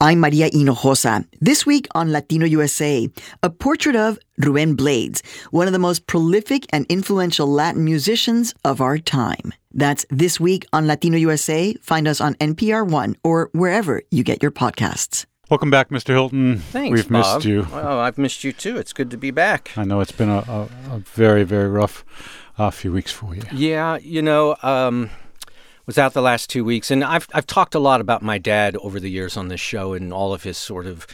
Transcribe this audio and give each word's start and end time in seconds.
I'm 0.00 0.20
Maria 0.20 0.48
Hinojosa. 0.48 1.26
This 1.40 1.66
week 1.66 1.88
on 1.92 2.12
Latino 2.12 2.46
USA, 2.46 3.08
a 3.42 3.50
portrait 3.50 3.96
of 3.96 4.16
Ruben 4.38 4.76
Blades, 4.76 5.24
one 5.50 5.66
of 5.66 5.72
the 5.72 5.80
most 5.80 6.06
prolific 6.06 6.66
and 6.72 6.86
influential 6.88 7.48
Latin 7.48 7.84
musicians 7.84 8.54
of 8.64 8.80
our 8.80 8.98
time. 8.98 9.52
That's 9.72 10.06
this 10.08 10.38
week 10.38 10.66
on 10.72 10.86
Latino 10.86 11.16
USA. 11.18 11.74
Find 11.82 12.06
us 12.06 12.20
on 12.20 12.34
NPR 12.34 12.88
One 12.88 13.16
or 13.24 13.50
wherever 13.54 14.00
you 14.12 14.22
get 14.22 14.40
your 14.40 14.52
podcasts. 14.52 15.26
Welcome 15.50 15.70
back, 15.70 15.88
Mr. 15.88 16.10
Hilton. 16.10 16.58
Thanks, 16.58 16.94
We've 16.94 17.08
Bob. 17.08 17.34
missed 17.38 17.46
you. 17.46 17.66
Oh, 17.72 17.98
I've 17.98 18.18
missed 18.18 18.44
you 18.44 18.52
too. 18.52 18.76
It's 18.76 18.92
good 18.92 19.10
to 19.10 19.16
be 19.16 19.32
back. 19.32 19.72
I 19.76 19.82
know 19.82 19.98
it's 19.98 20.12
been 20.12 20.28
a, 20.28 20.44
a, 20.46 20.68
a 20.92 20.98
very, 21.06 21.42
very 21.42 21.68
rough 21.68 22.04
uh, 22.56 22.70
few 22.70 22.92
weeks 22.92 23.10
for 23.10 23.34
you. 23.34 23.42
Yeah, 23.52 23.98
you 23.98 24.22
know, 24.22 24.54
um, 24.62 25.10
was 25.88 25.96
out 25.96 26.12
the 26.12 26.20
last 26.20 26.50
two 26.50 26.66
weeks, 26.66 26.90
and 26.90 27.02
I've 27.02 27.26
I've 27.32 27.46
talked 27.46 27.74
a 27.74 27.78
lot 27.78 28.02
about 28.02 28.20
my 28.20 28.36
dad 28.36 28.76
over 28.76 29.00
the 29.00 29.08
years 29.10 29.38
on 29.38 29.48
this 29.48 29.58
show 29.58 29.94
and 29.94 30.12
all 30.12 30.32
of 30.32 30.44
his 30.44 30.56
sort 30.56 30.86
of. 30.86 31.06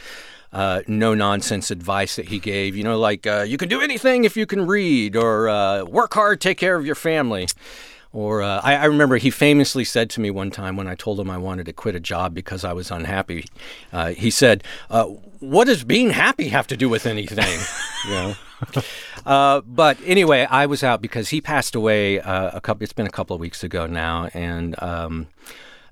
Uh, 0.53 0.81
no 0.87 1.13
nonsense 1.13 1.69
advice 1.69 2.15
that 2.15 2.29
he 2.29 2.39
gave, 2.39 2.77
you 2.77 2.83
know, 2.83 2.97
like 2.97 3.27
uh, 3.27 3.41
you 3.41 3.57
can 3.57 3.67
do 3.67 3.81
anything 3.81 4.23
if 4.23 4.37
you 4.37 4.45
can 4.45 4.65
read, 4.65 5.13
or 5.13 5.49
uh, 5.49 5.83
work 5.83 6.13
hard, 6.13 6.39
take 6.39 6.57
care 6.57 6.77
of 6.77 6.85
your 6.85 6.95
family. 6.95 7.45
Or 8.15 8.41
uh, 8.41 8.61
I, 8.63 8.75
I, 8.77 8.85
remember 8.85 9.17
he 9.17 9.29
famously 9.29 9.83
said 9.83 10.09
to 10.11 10.21
me 10.21 10.31
one 10.31 10.49
time 10.49 10.77
when 10.77 10.87
I 10.87 10.95
told 10.95 11.19
him 11.19 11.29
I 11.29 11.37
wanted 11.37 11.65
to 11.65 11.73
quit 11.73 11.95
a 11.95 11.99
job 11.99 12.33
because 12.33 12.63
I 12.63 12.71
was 12.71 12.89
unhappy. 12.89 13.45
Uh, 13.91 14.11
he 14.11 14.31
said, 14.31 14.63
uh, 14.89 15.03
"What 15.41 15.65
does 15.65 15.83
being 15.83 16.11
happy 16.11 16.47
have 16.47 16.65
to 16.67 16.77
do 16.77 16.87
with 16.87 17.05
anything?" 17.05 17.59
you 18.05 18.11
know. 18.11 18.35
Uh, 19.25 19.59
but 19.67 19.97
anyway, 20.05 20.47
I 20.49 20.65
was 20.65 20.81
out 20.81 21.01
because 21.01 21.27
he 21.27 21.41
passed 21.41 21.75
away 21.75 22.21
uh, 22.21 22.51
a 22.53 22.61
couple. 22.61 22.85
It's 22.85 22.93
been 22.93 23.05
a 23.05 23.11
couple 23.11 23.33
of 23.33 23.41
weeks 23.41 23.65
ago 23.65 23.85
now, 23.85 24.29
and. 24.33 24.81
Um, 24.81 25.27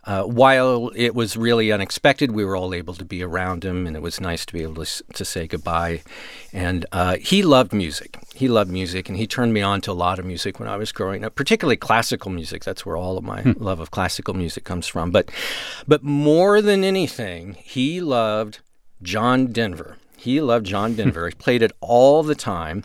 uh, 0.05 0.23
while 0.23 0.91
it 0.95 1.15
was 1.15 1.37
really 1.37 1.71
unexpected, 1.71 2.31
we 2.31 2.43
were 2.43 2.57
all 2.57 2.73
able 2.73 2.93
to 2.93 3.05
be 3.05 3.23
around 3.23 3.63
him, 3.63 3.87
and 3.87 3.95
it 3.95 4.01
was 4.01 4.19
nice 4.19 4.45
to 4.45 4.53
be 4.53 4.61
able 4.61 4.83
to, 4.83 5.03
to 5.13 5.23
say 5.23 5.47
goodbye. 5.47 6.01
And 6.51 6.85
uh, 6.91 7.17
he 7.17 7.41
loved 7.41 7.71
music. 7.71 8.17
He 8.35 8.49
loved 8.49 8.69
music, 8.69 9.07
and 9.07 9.17
he 9.17 9.25
turned 9.25 9.53
me 9.53 9.61
on 9.61 9.79
to 9.81 9.91
a 9.91 9.93
lot 9.93 10.19
of 10.19 10.25
music 10.25 10.59
when 10.59 10.67
I 10.67 10.75
was 10.75 10.91
growing 10.91 11.23
up, 11.23 11.35
particularly 11.35 11.77
classical 11.77 12.31
music. 12.31 12.65
That's 12.65 12.85
where 12.85 12.97
all 12.97 13.17
of 13.17 13.23
my 13.23 13.41
hmm. 13.41 13.63
love 13.63 13.79
of 13.79 13.91
classical 13.91 14.33
music 14.33 14.65
comes 14.65 14.87
from. 14.87 15.11
But, 15.11 15.31
but 15.87 16.03
more 16.03 16.61
than 16.61 16.83
anything, 16.83 17.53
he 17.61 18.01
loved 18.01 18.59
John 19.01 19.47
Denver. 19.47 19.97
He 20.17 20.41
loved 20.41 20.65
John 20.65 20.95
Denver. 20.95 21.29
he 21.29 21.35
played 21.35 21.61
it 21.61 21.71
all 21.79 22.23
the 22.23 22.35
time. 22.35 22.83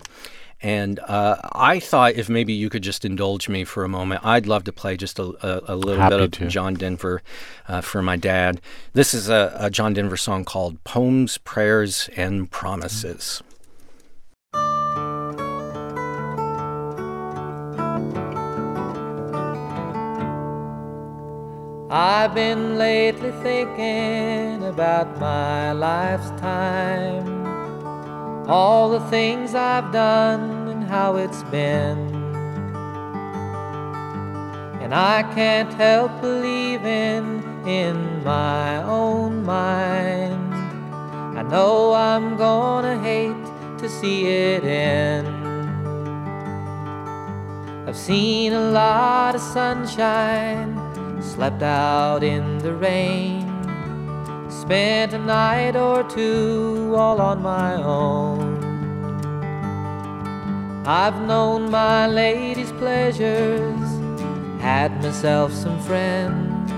And 0.60 0.98
uh, 1.00 1.36
I 1.52 1.78
thought 1.78 2.14
if 2.14 2.28
maybe 2.28 2.52
you 2.52 2.68
could 2.68 2.82
just 2.82 3.04
indulge 3.04 3.48
me 3.48 3.64
for 3.64 3.84
a 3.84 3.88
moment, 3.88 4.24
I'd 4.24 4.46
love 4.46 4.64
to 4.64 4.72
play 4.72 4.96
just 4.96 5.18
a, 5.18 5.22
a, 5.22 5.74
a 5.74 5.76
little 5.76 6.02
Happy 6.02 6.16
bit 6.16 6.24
of 6.24 6.30
to. 6.32 6.48
John 6.48 6.74
Denver 6.74 7.22
uh, 7.68 7.80
for 7.80 8.02
my 8.02 8.16
dad. 8.16 8.60
This 8.92 9.14
is 9.14 9.28
a, 9.28 9.54
a, 9.54 9.70
John 9.70 9.94
Denver 9.94 10.16
song 10.16 10.44
called 10.44 10.82
Poems, 10.82 11.38
Prayers, 11.38 12.10
and 12.16 12.50
Promises. 12.50 13.42
I've 21.90 22.34
been 22.34 22.76
lately 22.76 23.30
thinking 23.42 24.64
about 24.64 25.18
my 25.18 25.72
life's 25.72 26.28
time 26.40 27.37
all 28.48 28.88
the 28.88 29.00
things 29.10 29.54
I've 29.54 29.92
done 29.92 30.68
and 30.68 30.82
how 30.84 31.16
it's 31.16 31.42
been. 31.44 31.98
And 34.80 34.94
I 34.94 35.22
can't 35.34 35.72
help 35.74 36.22
believing 36.22 37.44
in 37.66 38.24
my 38.24 38.82
own 38.84 39.44
mind. 39.44 40.54
I 41.38 41.42
know 41.42 41.92
I'm 41.92 42.38
gonna 42.38 42.98
hate 43.02 43.44
to 43.80 43.86
see 43.86 44.26
it 44.26 44.64
end. 44.64 45.28
I've 47.86 47.96
seen 47.96 48.54
a 48.54 48.70
lot 48.70 49.34
of 49.34 49.42
sunshine, 49.42 50.74
slept 51.20 51.62
out 51.62 52.22
in 52.22 52.58
the 52.58 52.72
rain 52.72 53.37
spent 54.60 55.12
a 55.12 55.18
night 55.18 55.76
or 55.76 56.02
two 56.02 56.92
all 56.96 57.20
on 57.20 57.40
my 57.40 57.74
own. 57.74 58.58
I've 60.84 61.20
known 61.22 61.70
my 61.70 62.08
lady's 62.08 62.72
pleasures, 62.72 63.88
had 64.60 65.00
myself 65.00 65.52
some 65.52 65.80
friends, 65.82 66.72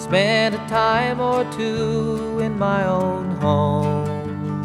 spent 0.00 0.54
a 0.54 0.58
time 0.68 1.18
or 1.18 1.50
two 1.52 2.40
in 2.40 2.58
my 2.58 2.86
own 2.86 3.30
home. 3.36 4.64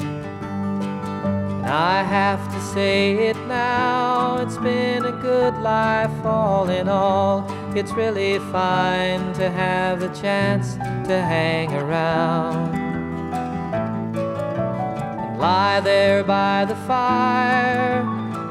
And 1.64 1.66
I 1.66 2.04
have 2.04 2.44
to 2.54 2.62
say 2.74 3.30
it 3.30 3.38
now, 3.48 4.38
it's 4.42 4.58
been 4.58 5.06
a 5.06 5.14
good 5.14 5.56
life 5.60 6.26
all 6.26 6.70
in 6.70 6.90
all. 6.90 7.61
It's 7.74 7.94
really 7.94 8.38
fine 8.52 9.32
to 9.36 9.50
have 9.50 10.02
the 10.02 10.10
chance 10.10 10.76
to 10.76 11.22
hang 11.22 11.74
around 11.74 12.76
and 15.20 15.40
lie 15.40 15.80
there 15.80 16.22
by 16.22 16.66
the 16.66 16.76
fire 16.76 18.02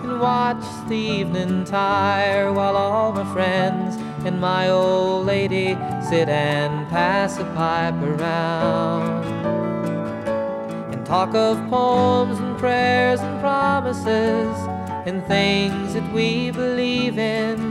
and 0.02 0.18
watch 0.18 0.64
the 0.88 0.94
evening 0.94 1.64
tire 1.64 2.50
while 2.50 2.74
all 2.74 3.12
my 3.12 3.30
friends 3.34 3.96
and 4.24 4.40
my 4.40 4.70
old 4.70 5.26
lady 5.26 5.76
sit 6.08 6.30
and 6.30 6.88
pass 6.88 7.36
a 7.36 7.44
pipe 7.54 8.00
around 8.02 9.22
and 10.94 11.04
talk 11.04 11.34
of 11.34 11.58
poems 11.68 12.38
and 12.38 12.58
prayers 12.58 13.20
and 13.20 13.38
promises 13.40 14.56
and 15.06 15.22
things 15.26 15.92
that 15.92 16.10
we 16.14 16.50
believe 16.50 17.18
in 17.18 17.69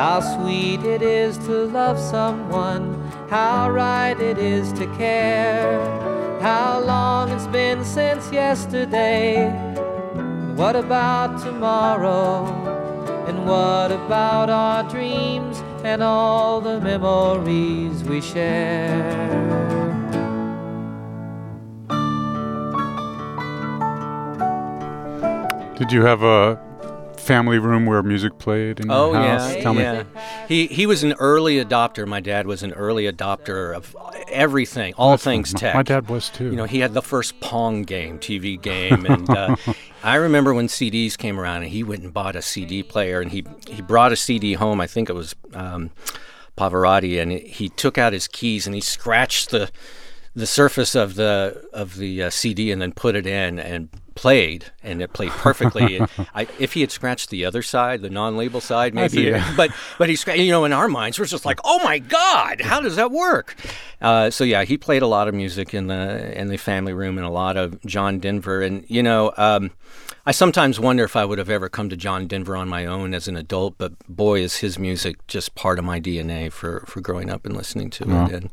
how 0.00 0.18
sweet 0.18 0.80
it 0.82 1.02
is 1.02 1.36
to 1.36 1.66
love 1.66 2.00
someone, 2.00 2.94
how 3.28 3.70
right 3.70 4.18
it 4.18 4.38
is 4.38 4.72
to 4.72 4.86
care. 4.96 5.78
How 6.40 6.80
long 6.80 7.28
it's 7.28 7.46
been 7.48 7.84
since 7.84 8.32
yesterday. 8.32 9.50
What 10.54 10.74
about 10.74 11.38
tomorrow? 11.42 12.46
And 13.28 13.46
what 13.46 13.92
about 13.92 14.48
our 14.48 14.88
dreams 14.88 15.58
and 15.84 16.02
all 16.02 16.62
the 16.62 16.80
memories 16.80 18.02
we 18.02 18.22
share? 18.22 18.96
Did 25.76 25.92
you 25.92 26.00
have 26.06 26.22
a 26.22 26.69
family 27.20 27.58
room 27.58 27.86
where 27.86 28.02
music 28.02 28.38
played 28.38 28.80
in 28.80 28.90
oh, 28.90 29.12
your 29.12 29.22
house? 29.22 29.54
yeah, 29.54 29.62
Tell 29.62 29.74
yeah. 29.74 30.04
He 30.48 30.66
he 30.66 30.86
was 30.86 31.02
an 31.02 31.12
early 31.14 31.62
adopter. 31.62 32.06
My 32.06 32.20
dad 32.20 32.46
was 32.46 32.62
an 32.62 32.72
early 32.72 33.10
adopter 33.10 33.74
of 33.74 33.96
everything, 34.28 34.94
all 34.96 35.12
That's 35.12 35.24
things 35.24 35.52
tech. 35.52 35.74
My 35.74 35.82
dad 35.82 36.08
was 36.08 36.28
too. 36.30 36.46
You 36.46 36.56
know, 36.56 36.64
he 36.64 36.80
had 36.80 36.94
the 36.94 37.02
first 37.02 37.40
Pong 37.40 37.82
game, 37.82 38.18
TV 38.18 38.60
game, 38.60 39.06
and 39.06 39.28
uh, 39.30 39.56
I 40.02 40.16
remember 40.16 40.54
when 40.54 40.66
CDs 40.66 41.16
came 41.16 41.38
around, 41.38 41.62
and 41.62 41.70
he 41.70 41.82
went 41.82 42.02
and 42.02 42.12
bought 42.12 42.36
a 42.36 42.42
CD 42.42 42.82
player, 42.82 43.20
and 43.20 43.30
he 43.30 43.44
he 43.68 43.82
brought 43.82 44.12
a 44.12 44.16
CD 44.16 44.54
home. 44.54 44.80
I 44.80 44.86
think 44.86 45.08
it 45.08 45.14
was 45.14 45.34
um, 45.54 45.90
Pavarotti, 46.56 47.20
and 47.20 47.32
he 47.32 47.68
took 47.68 47.98
out 47.98 48.12
his 48.12 48.28
keys 48.28 48.66
and 48.66 48.74
he 48.74 48.80
scratched 48.80 49.50
the 49.50 49.70
the 50.34 50.46
surface 50.46 50.94
of 50.94 51.14
the 51.14 51.64
of 51.72 51.96
the 51.96 52.24
uh, 52.24 52.30
CD 52.30 52.70
and 52.70 52.80
then 52.80 52.92
put 52.92 53.16
it 53.16 53.26
in 53.26 53.58
and 53.58 53.88
played, 54.20 54.66
and 54.82 55.00
it 55.00 55.14
played 55.14 55.30
perfectly. 55.30 55.98
I, 56.34 56.46
if 56.58 56.74
he 56.74 56.82
had 56.82 56.90
scratched 56.90 57.30
the 57.30 57.46
other 57.46 57.62
side, 57.62 58.02
the 58.02 58.10
non-label 58.10 58.60
side, 58.60 58.92
maybe. 58.94 59.30
But 59.56 59.70
but 59.98 60.10
he 60.10 60.16
scratched. 60.16 60.40
You 60.40 60.50
know, 60.50 60.66
in 60.66 60.72
our 60.74 60.88
minds, 60.88 61.18
we're 61.18 61.24
just 61.24 61.46
like, 61.46 61.58
oh 61.64 61.82
my 61.82 61.98
god, 61.98 62.60
how 62.60 62.80
does 62.80 62.96
that 62.96 63.10
work? 63.10 63.56
Uh, 64.02 64.28
so 64.28 64.44
yeah, 64.44 64.64
he 64.64 64.76
played 64.76 65.00
a 65.00 65.06
lot 65.06 65.26
of 65.26 65.34
music 65.34 65.72
in 65.72 65.86
the 65.86 66.38
in 66.38 66.48
the 66.48 66.58
family 66.58 66.92
room 66.92 67.16
and 67.16 67.26
a 67.26 67.30
lot 67.30 67.56
of 67.56 67.80
John 67.86 68.18
Denver, 68.18 68.60
and 68.60 68.84
you 68.88 69.02
know. 69.02 69.32
Um, 69.38 69.70
I 70.26 70.32
sometimes 70.32 70.78
wonder 70.78 71.02
if 71.02 71.16
I 71.16 71.24
would 71.24 71.38
have 71.38 71.48
ever 71.48 71.70
come 71.70 71.88
to 71.88 71.96
John 71.96 72.26
Denver 72.26 72.54
on 72.54 72.68
my 72.68 72.84
own 72.84 73.14
as 73.14 73.26
an 73.26 73.36
adult, 73.36 73.78
but 73.78 73.98
boy, 74.06 74.40
is 74.40 74.56
his 74.56 74.78
music 74.78 75.26
just 75.26 75.54
part 75.54 75.78
of 75.78 75.84
my 75.84 75.98
DNA 75.98 76.52
for, 76.52 76.84
for 76.86 77.00
growing 77.00 77.30
up 77.30 77.46
and 77.46 77.56
listening 77.56 77.88
to 77.90 78.06
yeah. 78.06 78.26
it, 78.26 78.32
and 78.34 78.50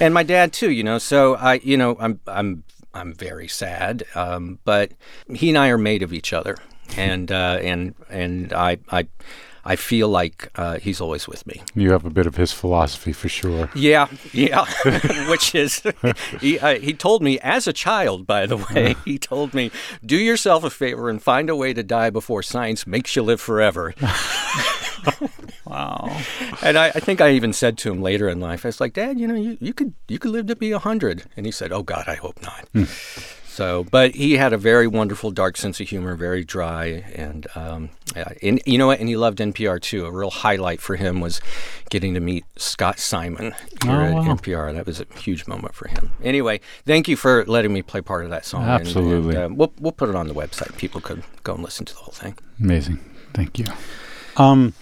and 0.00 0.12
my 0.12 0.24
dad 0.24 0.52
too. 0.52 0.72
You 0.72 0.82
know, 0.82 0.98
so 0.98 1.36
I 1.36 1.54
you 1.62 1.76
know 1.76 1.96
I'm 2.00 2.18
I'm 2.26 2.64
I'm 2.96 3.12
very 3.12 3.48
sad. 3.48 4.04
Um, 4.14 4.58
but 4.64 4.92
he 5.28 5.48
and 5.50 5.58
I 5.58 5.68
are 5.68 5.78
made 5.78 6.02
of 6.02 6.12
each 6.12 6.32
other, 6.32 6.56
and 6.96 7.30
uh, 7.30 7.58
and 7.60 7.94
and 8.08 8.52
I 8.52 8.78
I. 8.90 9.06
I 9.66 9.74
feel 9.74 10.08
like 10.08 10.48
uh, 10.54 10.78
he's 10.78 11.00
always 11.00 11.26
with 11.26 11.44
me. 11.46 11.60
You 11.74 11.90
have 11.90 12.04
a 12.04 12.10
bit 12.10 12.26
of 12.26 12.36
his 12.36 12.52
philosophy 12.52 13.12
for 13.12 13.28
sure. 13.28 13.68
Yeah, 13.74 14.06
yeah. 14.32 14.64
Which 15.28 15.54
is, 15.56 15.82
he, 16.40 16.58
uh, 16.60 16.78
he 16.78 16.94
told 16.94 17.20
me 17.22 17.40
as 17.40 17.66
a 17.66 17.72
child, 17.72 18.26
by 18.26 18.46
the 18.46 18.56
way, 18.56 18.94
he 19.04 19.18
told 19.18 19.54
me, 19.54 19.72
do 20.04 20.16
yourself 20.16 20.62
a 20.62 20.70
favor 20.70 21.10
and 21.10 21.20
find 21.20 21.50
a 21.50 21.56
way 21.56 21.74
to 21.74 21.82
die 21.82 22.10
before 22.10 22.44
science 22.44 22.86
makes 22.86 23.16
you 23.16 23.22
live 23.22 23.40
forever. 23.40 23.92
Wow. 25.66 26.22
And 26.62 26.78
I, 26.78 26.86
I 26.86 27.00
think 27.00 27.20
I 27.20 27.32
even 27.32 27.52
said 27.52 27.76
to 27.78 27.90
him 27.90 28.00
later 28.00 28.28
in 28.28 28.40
life, 28.40 28.64
I 28.64 28.68
was 28.68 28.80
like, 28.80 28.92
Dad, 28.92 29.18
you 29.18 29.26
know, 29.26 29.34
you, 29.34 29.58
you 29.60 29.74
could 29.74 29.94
you 30.08 30.18
could 30.18 30.30
live 30.30 30.46
to 30.46 30.56
be 30.56 30.70
hundred. 30.70 31.24
And 31.36 31.44
he 31.44 31.52
said, 31.52 31.72
Oh 31.72 31.82
God, 31.82 32.04
I 32.06 32.14
hope 32.14 32.40
not. 32.40 32.68
So, 33.56 33.84
but 33.90 34.14
he 34.14 34.34
had 34.34 34.52
a 34.52 34.58
very 34.58 34.86
wonderful, 34.86 35.30
dark 35.30 35.56
sense 35.56 35.80
of 35.80 35.88
humor, 35.88 36.14
very 36.14 36.44
dry, 36.44 36.84
and 37.14 37.46
um, 37.54 37.88
yeah, 38.14 38.28
and 38.42 38.60
you 38.66 38.76
know 38.76 38.88
what? 38.88 39.00
And 39.00 39.08
he 39.08 39.16
loved 39.16 39.38
NPR 39.38 39.80
too. 39.80 40.04
A 40.04 40.10
real 40.10 40.28
highlight 40.28 40.82
for 40.82 40.96
him 40.96 41.20
was 41.22 41.40
getting 41.88 42.12
to 42.12 42.20
meet 42.20 42.44
Scott 42.56 42.98
Simon 42.98 43.54
here 43.82 43.92
Oh, 43.92 44.04
at 44.04 44.12
wow. 44.14 44.34
NPR. 44.34 44.74
That 44.74 44.84
was 44.84 45.00
a 45.00 45.06
huge 45.18 45.46
moment 45.46 45.74
for 45.74 45.88
him. 45.88 46.12
Anyway, 46.22 46.60
thank 46.84 47.08
you 47.08 47.16
for 47.16 47.46
letting 47.46 47.72
me 47.72 47.80
play 47.80 48.02
part 48.02 48.24
of 48.24 48.30
that 48.30 48.44
song. 48.44 48.62
and- 48.64 48.72
Absolutely. 48.72 49.36
And, 49.36 49.52
uh, 49.52 49.54
we'll 49.56 49.72
we'll 49.80 49.92
put 49.92 50.10
it 50.10 50.14
on 50.14 50.28
the 50.28 50.34
website. 50.34 50.76
People 50.76 51.00
could 51.00 51.22
go 51.42 51.54
and 51.54 51.62
listen 51.64 51.86
to 51.86 51.94
the 51.94 52.00
whole 52.00 52.12
thing. 52.12 52.36
Amazing. 52.60 52.98
Thank 53.32 53.58
you. 53.58 53.64
Um, 54.36 54.74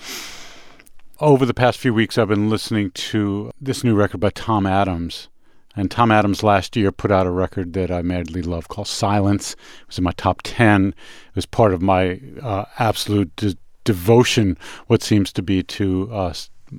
over 1.20 1.46
the 1.46 1.54
past 1.54 1.78
few 1.78 1.94
weeks, 1.94 2.18
I've 2.18 2.26
been 2.28 2.50
listening 2.50 2.90
to 2.90 3.52
this 3.60 3.84
new 3.84 3.94
record 3.94 4.18
by 4.18 4.30
Tom 4.30 4.66
Adams. 4.66 5.28
And 5.76 5.90
Tom 5.90 6.12
Adams 6.12 6.42
last 6.42 6.76
year 6.76 6.92
put 6.92 7.10
out 7.10 7.26
a 7.26 7.30
record 7.30 7.72
that 7.72 7.90
I 7.90 8.02
madly 8.02 8.42
love 8.42 8.68
called 8.68 8.86
Silence. 8.86 9.54
It 9.54 9.86
was 9.88 9.98
in 9.98 10.04
my 10.04 10.12
top 10.12 10.40
10. 10.44 10.88
It 10.88 10.94
was 11.34 11.46
part 11.46 11.72
of 11.74 11.82
my 11.82 12.20
uh, 12.42 12.64
absolute 12.78 13.34
de- 13.36 13.56
devotion, 13.82 14.56
what 14.86 15.02
seems 15.02 15.32
to 15.32 15.42
be 15.42 15.62
to 15.64 16.08
uh, 16.12 16.34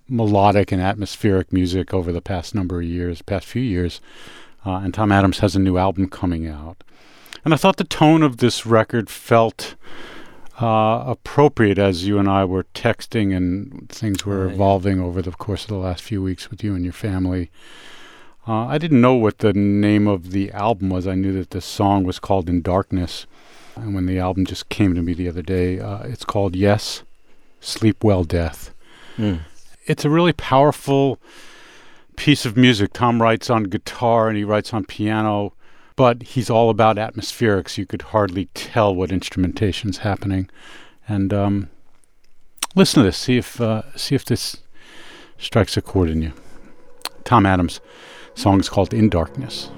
melodic 0.08 0.72
and 0.72 0.82
atmospheric 0.82 1.52
music 1.52 1.94
over 1.94 2.12
the 2.12 2.22
past 2.22 2.56
number 2.56 2.80
of 2.80 2.86
years, 2.86 3.22
past 3.22 3.46
few 3.46 3.62
years. 3.62 4.00
Uh, 4.66 4.78
and 4.78 4.94
Tom 4.94 5.12
Adams 5.12 5.40
has 5.40 5.56
a 5.56 5.60
new 5.60 5.78
album 5.78 6.10
coming 6.10 6.48
out. 6.48 6.84
And 7.44 7.54
I 7.54 7.58
thought 7.58 7.78
the 7.78 7.84
tone 7.84 8.24
of 8.24 8.38
this 8.38 8.66
record 8.66 9.10
felt 9.10 9.76
uh, 10.62 11.04
appropriate 11.06 11.78
as 11.78 12.08
you 12.08 12.18
and 12.18 12.30
I 12.30 12.46
were 12.46 12.64
texting 12.74 13.36
and 13.36 13.88
things 13.90 14.26
were 14.26 14.46
Right. 14.48 14.54
evolving 14.56 15.00
over 15.02 15.22
the 15.22 15.32
course 15.32 15.64
of 15.64 15.68
the 15.70 15.76
last 15.76 16.02
few 16.02 16.24
weeks 16.24 16.50
with 16.50 16.64
you 16.64 16.74
and 16.74 16.84
your 16.84 16.94
family. 16.94 17.52
Uh, 18.48 18.66
I 18.68 18.78
didn't 18.78 19.02
know 19.02 19.16
what 19.16 19.40
the 19.40 19.54
name 19.54 20.08
of 20.08 20.32
the 20.32 20.52
album 20.52 20.90
was. 20.90 21.08
I 21.08 21.16
knew 21.16 21.34
that 21.34 21.50
the 21.50 21.62
song 21.62 22.04
was 22.04 22.20
called 22.20 22.48
In 22.48 22.62
Darkness. 22.62 23.26
And 23.76 23.96
when 23.96 24.06
the 24.06 24.20
album 24.20 24.46
just 24.46 24.70
came 24.70 24.94
to 24.96 25.02
me 25.02 25.14
the 25.14 25.28
other 25.28 25.42
day, 25.42 25.80
uh, 25.80 26.04
it's 26.04 26.24
called 26.24 26.56
Yes, 26.56 27.04
Sleep 27.60 28.04
Well, 28.04 28.24
Death. 28.24 28.74
It's 29.86 30.06
a 30.06 30.10
really 30.10 30.34
powerful 30.34 31.20
piece 32.16 32.46
of 32.46 32.56
music. 32.56 32.94
Tom 32.94 33.22
writes 33.22 33.50
on 33.50 33.64
guitar 33.64 34.30
and 34.30 34.38
he 34.38 34.44
writes 34.44 34.74
on 34.74 34.86
piano, 34.86 35.54
but 35.96 36.22
he's 36.24 36.50
all 36.50 36.70
about 36.70 36.98
atmospherics. 36.98 37.78
You 37.78 37.86
could 37.86 38.04
hardly 38.04 38.46
tell 38.54 38.94
what 38.94 39.12
instrumentation's 39.12 40.00
happening. 40.00 40.50
And 41.08 41.34
um, 41.34 41.70
listen 42.76 43.02
to 43.02 43.08
this. 43.08 43.18
See 43.18 43.38
if 43.38 43.60
uh, 43.60 43.84
see 43.96 44.16
if 44.16 44.24
this 44.26 44.58
strikes 45.38 45.78
a 45.78 45.82
chord 45.82 46.10
in 46.10 46.22
you. 46.22 46.34
Tom 47.24 47.46
Adams' 47.46 47.82
song 48.36 48.60
is 48.60 48.70
called 48.70 48.94
"In 48.94 49.10
Darkness." 49.10 49.70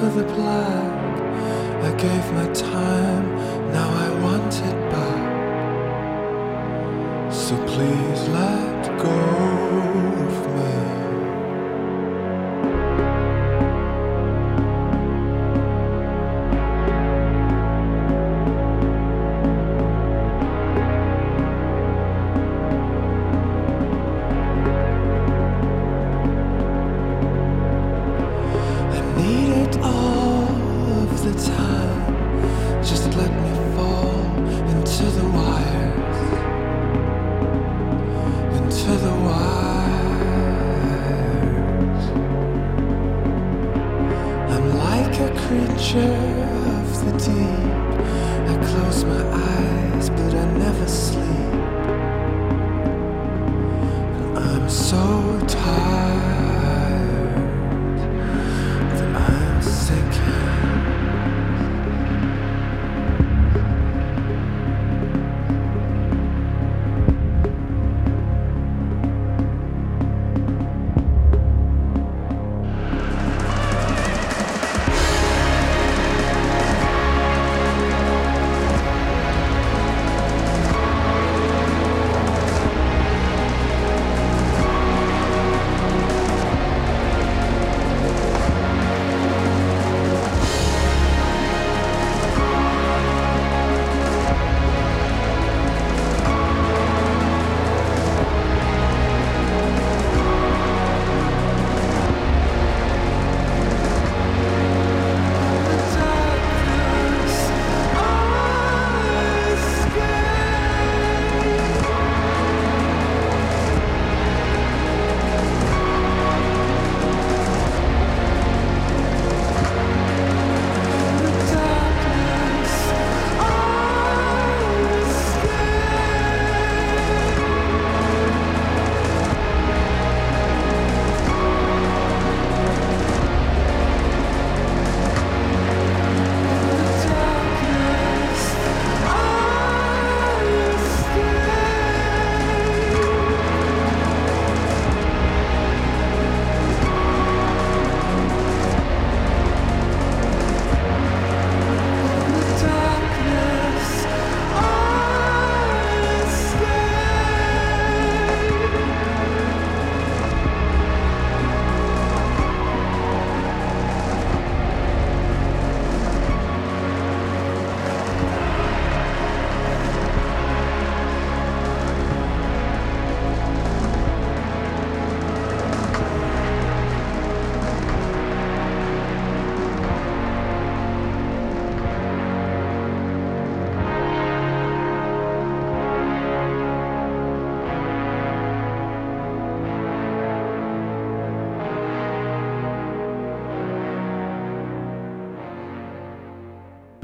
For 0.00 0.08
the 0.08 0.24
black. 0.24 1.20
I 1.84 1.92
gave 1.96 2.32
my 2.32 2.48
time, 2.54 3.26
now 3.70 3.88
I 4.06 4.08
want 4.24 4.54
it 4.70 4.78
back. 4.94 5.30
So 7.30 7.54
please 7.66 8.22
let 8.28 8.98
go 9.06 9.18
of 10.26 10.36
me. 10.56 11.19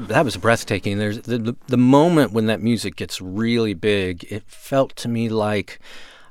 That 0.07 0.25
was 0.25 0.37
breathtaking. 0.37 0.97
There's 0.97 1.21
the, 1.21 1.37
the 1.37 1.55
the 1.67 1.77
moment 1.77 2.31
when 2.31 2.45
that 2.47 2.61
music 2.61 2.95
gets 2.95 3.21
really 3.21 3.73
big. 3.73 4.25
It 4.31 4.43
felt 4.47 4.95
to 4.97 5.07
me 5.07 5.29
like 5.29 5.79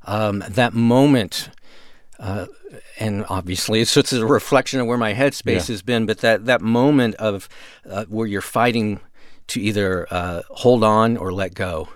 um, 0.04 0.42
that 0.48 0.74
moment. 0.74 1.50
Uh, 2.18 2.46
and 2.98 3.24
obviously, 3.28 3.80
it's 3.82 3.92
just 3.94 4.12
a 4.12 4.24
reflection 4.26 4.80
of 4.80 4.86
where 4.86 4.96
my 4.98 5.12
headspace 5.14 5.44
Yeah. 5.68 5.74
has 5.74 5.82
been. 5.82 6.06
But 6.06 6.18
that 6.18 6.46
that 6.46 6.60
moment 6.62 7.14
of 7.16 7.48
uh, 7.88 8.04
where 8.08 8.26
you're 8.26 8.40
fighting 8.40 9.00
to 9.48 9.60
either 9.60 10.06
uh, 10.10 10.42
hold 10.50 10.82
on 10.82 11.16
or 11.16 11.32
let 11.32 11.54
go, 11.54 11.88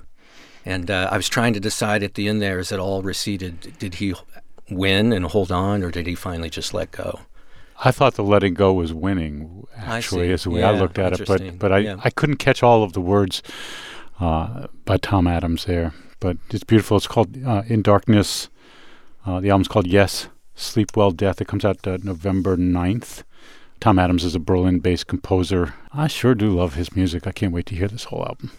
and 0.65 0.91
uh, 0.91 1.09
I 1.11 1.17
was 1.17 1.29
trying 1.29 1.55
to 1.55 1.61
decide 1.61 2.03
at 2.03 2.15
the 2.15 2.29
end 2.29 2.41
there: 2.43 2.59
is 2.59 2.71
it 2.71 2.79
all 2.79 3.03
receded? 3.03 3.79
Did 3.79 3.95
he 3.95 4.15
win 4.71 5.13
and 5.13 5.25
hold 5.27 5.51
on, 5.51 5.83
or 5.83 5.91
did 5.91 6.07
he 6.07 6.15
finally 6.15 6.51
just 6.51 6.73
let 6.75 6.93
go? 6.93 7.21
I 7.83 7.91
thought 7.91 8.15
the 8.15 8.23
letting 8.25 8.55
go 8.55 8.73
was 8.73 8.93
winning. 8.93 9.67
Actually, 9.77 10.31
is 10.31 10.45
the 10.45 10.51
way 10.51 10.63
I 10.63 10.73
looked 10.73 10.99
at 10.99 11.19
it. 11.19 11.27
But 11.27 11.59
but 11.59 11.73
I, 11.73 11.79
Yeah. 11.79 12.01
I 12.05 12.11
couldn't 12.11 12.37
catch 12.37 12.63
all 12.63 12.83
of 12.83 12.93
the 12.93 13.01
words 13.01 13.43
uh, 14.21 14.67
by 14.85 14.99
Tom 14.99 15.27
Adams 15.27 15.65
there. 15.65 15.93
But 16.21 16.37
it's 16.51 16.65
beautiful. 16.65 16.99
It's 16.99 17.07
called 17.07 17.43
uh, 17.45 17.63
In 17.67 17.81
Darkness. 17.83 18.51
Uh, 19.25 19.41
the 19.41 19.49
album's 19.51 19.69
called 19.69 19.87
Yes, 19.87 20.29
Sleep 20.55 20.95
Well, 20.97 21.11
Death. 21.11 21.41
It 21.41 21.49
comes 21.49 21.65
out 21.65 21.87
uh, 21.87 21.99
November 22.03 22.57
9th. 22.57 23.23
Tom 23.81 23.99
Adams 23.99 24.25
is 24.25 24.35
a 24.35 24.39
Berlin-based 24.39 25.07
composer. 25.07 25.73
I 25.93 26.07
sure 26.07 26.35
do 26.35 26.51
love 26.51 26.75
his 26.75 26.95
music. 26.95 27.27
I 27.27 27.33
can't 27.33 27.53
wait 27.55 27.65
to 27.67 27.75
hear 27.75 27.89
this 27.89 28.05
whole 28.05 28.25
album. 28.27 28.51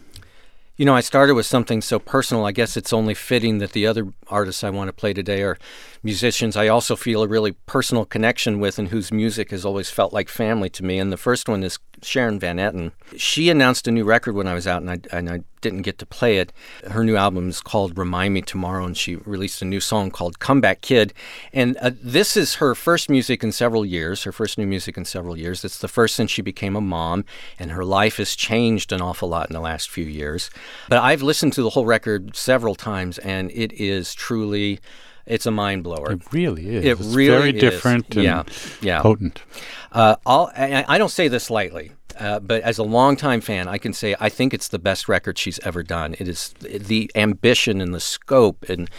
You 0.82 0.86
know, 0.86 0.96
I 0.96 1.02
started 1.02 1.36
with 1.36 1.46
something 1.46 1.80
so 1.80 2.00
personal. 2.00 2.44
I 2.44 2.52
guess 2.52 2.76
it's 2.76 2.92
only 2.92 3.14
fitting 3.14 3.60
that 3.60 3.74
the 3.74 3.86
other 3.86 4.08
artists 4.30 4.64
I 4.64 4.72
want 4.72 4.88
to 4.88 4.94
play 4.94 5.14
today 5.14 5.44
are 5.44 5.60
musicians 6.02 6.58
I 6.58 6.70
also 6.70 6.96
feel 6.96 7.22
a 7.22 7.28
really 7.28 7.52
personal 7.52 8.04
connection 8.04 8.60
with 8.60 8.80
and 8.80 8.88
whose 8.88 9.12
music 9.12 9.52
has 9.52 9.64
always 9.64 9.92
felt 9.92 10.12
like 10.12 10.28
family 10.28 10.72
to 10.72 10.84
me. 10.84 10.98
And 10.98 11.12
the 11.12 11.18
first 11.18 11.48
one 11.48 11.62
is 11.62 11.78
Sharon 12.04 12.40
Van 12.40 12.58
Etten. 12.58 12.92
She 13.18 13.50
announced 13.50 13.88
a 13.88 13.92
new 13.92 14.04
record 14.04 14.36
when 14.36 14.48
I 14.48 14.54
was 14.54 14.68
out, 14.68 14.82
and 14.82 14.90
I, 14.90 15.00
and 15.12 15.30
I 15.30 15.42
didn't 15.62 15.84
get 15.84 16.00
to 16.00 16.06
play 16.06 16.38
it. 16.38 16.52
Her 16.90 17.04
new 17.04 17.16
album 17.16 17.50
is 17.50 17.62
called 17.62 17.98
Remind 17.98 18.34
Me 18.34 18.42
Tomorrow, 18.42 18.86
and 18.86 18.98
she 18.98 19.16
released 19.16 19.62
a 19.62 19.66
new 19.66 19.80
song 19.80 20.12
called 20.12 20.40
Comeback 20.40 20.82
Kid. 20.82 21.14
And 21.54 21.78
uh, 21.78 21.92
this 22.02 22.36
is 22.36 22.56
her 22.56 22.74
first 22.74 23.10
music 23.10 23.44
in 23.44 23.52
several 23.52 23.86
years, 23.86 24.24
her 24.24 24.32
first 24.32 24.58
new 24.58 24.66
music 24.66 24.98
in 24.98 25.06
several 25.06 25.38
years. 25.38 25.64
It's 25.64 25.78
the 25.78 25.88
first 25.88 26.16
since 26.16 26.32
she 26.32 26.42
became 26.42 26.76
a 26.76 26.82
mom, 26.82 27.26
and 27.60 27.72
her 27.72 27.86
life 27.86 28.18
has 28.18 28.36
changed 28.36 28.92
an 28.92 29.02
awful 29.02 29.30
lot 29.30 29.50
in 29.50 29.54
the 29.54 29.60
last 29.60 29.90
few 29.90 30.06
years. 30.06 30.50
But 30.90 31.00
I've 31.00 31.22
listened 31.22 31.54
to 31.54 31.64
the 31.64 31.72
whole 31.72 31.86
record 31.86 32.36
several 32.36 32.76
times, 32.76 33.20
and 33.20 33.52
it 33.52 33.72
is 33.74 34.14
truly. 34.14 34.80
It's 35.26 35.46
a 35.46 35.52
mind 35.52 35.84
blower. 35.84 36.12
It 36.14 36.34
really 36.34 36.68
is. 36.76 36.86
It 36.86 37.00
it's 37.00 37.02
really 37.16 37.38
very 37.38 37.56
is. 37.56 37.62
different 37.62 38.16
and 38.16 38.24
Yeah, 38.24 38.44
yeah. 38.82 39.02
potent. 39.02 39.42
Uh, 39.92 40.16
I'll, 40.26 40.52
I, 40.56 40.86
I 40.88 40.98
don't 40.98 41.10
say 41.10 41.28
this 41.28 41.50
lightly, 41.50 41.92
uh, 42.20 42.40
but 42.40 42.62
as 42.64 42.78
a 42.78 42.84
longtime 42.84 43.42
fan, 43.42 43.68
I 43.68 43.78
can 43.78 43.94
say 43.94 44.16
I 44.20 44.30
think 44.30 44.54
it's 44.54 44.68
the 44.68 44.80
best 44.80 45.08
record 45.10 45.38
she's 45.38 45.60
ever 45.60 45.84
done. 45.84 46.16
It 46.20 46.28
is 46.28 46.54
the 46.60 47.12
ambition 47.16 47.82
and 47.82 47.94
the 47.94 48.00
scope, 48.00 48.68
and 48.70 48.90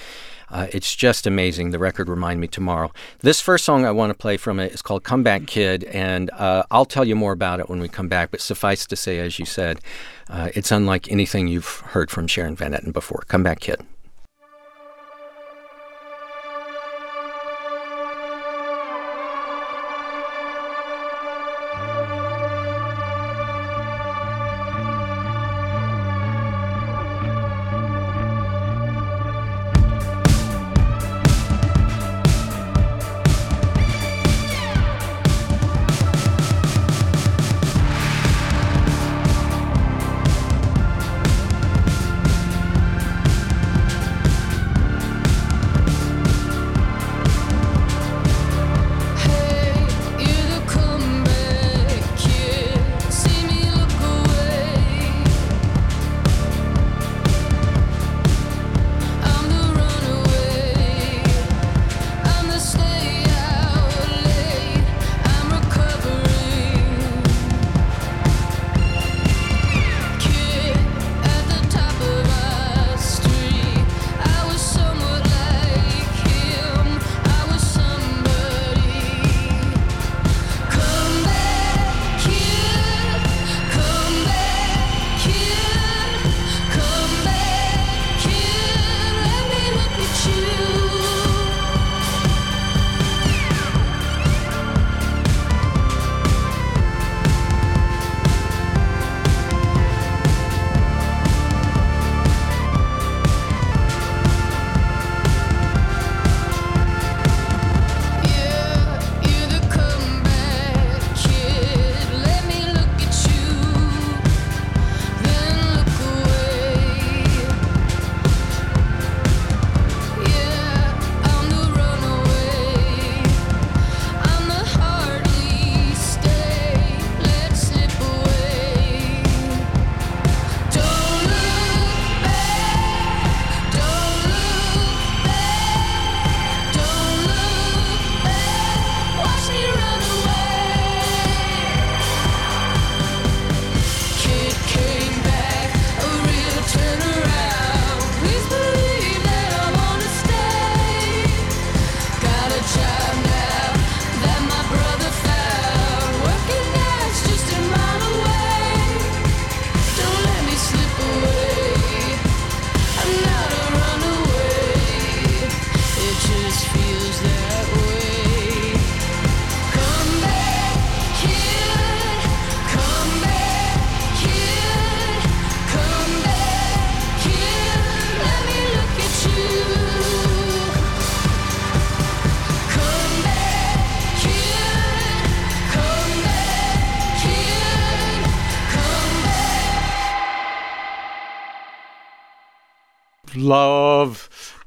uh, 0.51 0.67
it's 0.71 0.95
just 0.95 1.27
amazing. 1.27 1.71
The 1.71 1.79
record 1.79 2.11
Remind 2.11 2.39
Me 2.41 2.47
Tomorrow. 2.47 2.93
This 3.21 3.41
first 3.41 3.65
song 3.65 3.87
I 3.87 3.91
want 3.91 4.11
to 4.11 4.15
play 4.15 4.37
from 4.37 4.61
it 4.61 4.73
is 4.73 4.83
called 4.83 5.03
Comeback 5.03 5.47
Kid, 5.47 5.85
and 5.85 6.31
uh, 6.33 6.63
I'll 6.71 6.85
tell 6.85 7.07
you 7.07 7.17
more 7.17 7.33
about 7.33 7.59
it 7.59 7.71
when 7.71 7.81
we 7.81 7.89
come 7.89 8.09
back. 8.09 8.31
But 8.31 8.43
suffice 8.43 8.87
to 8.87 8.97
say, 8.97 9.19
as 9.19 9.39
you 9.39 9.47
said, 9.47 9.81
uh, 10.29 10.51
it's 10.55 10.71
unlike 10.71 11.11
anything 11.11 11.49
you've 11.49 11.81
heard 11.95 12.11
from 12.11 12.27
Sharon 12.27 12.55
Van 12.55 12.73
Etten 12.73 12.93
before. 12.93 13.23
Comeback 13.29 13.61
Kid. 13.61 13.81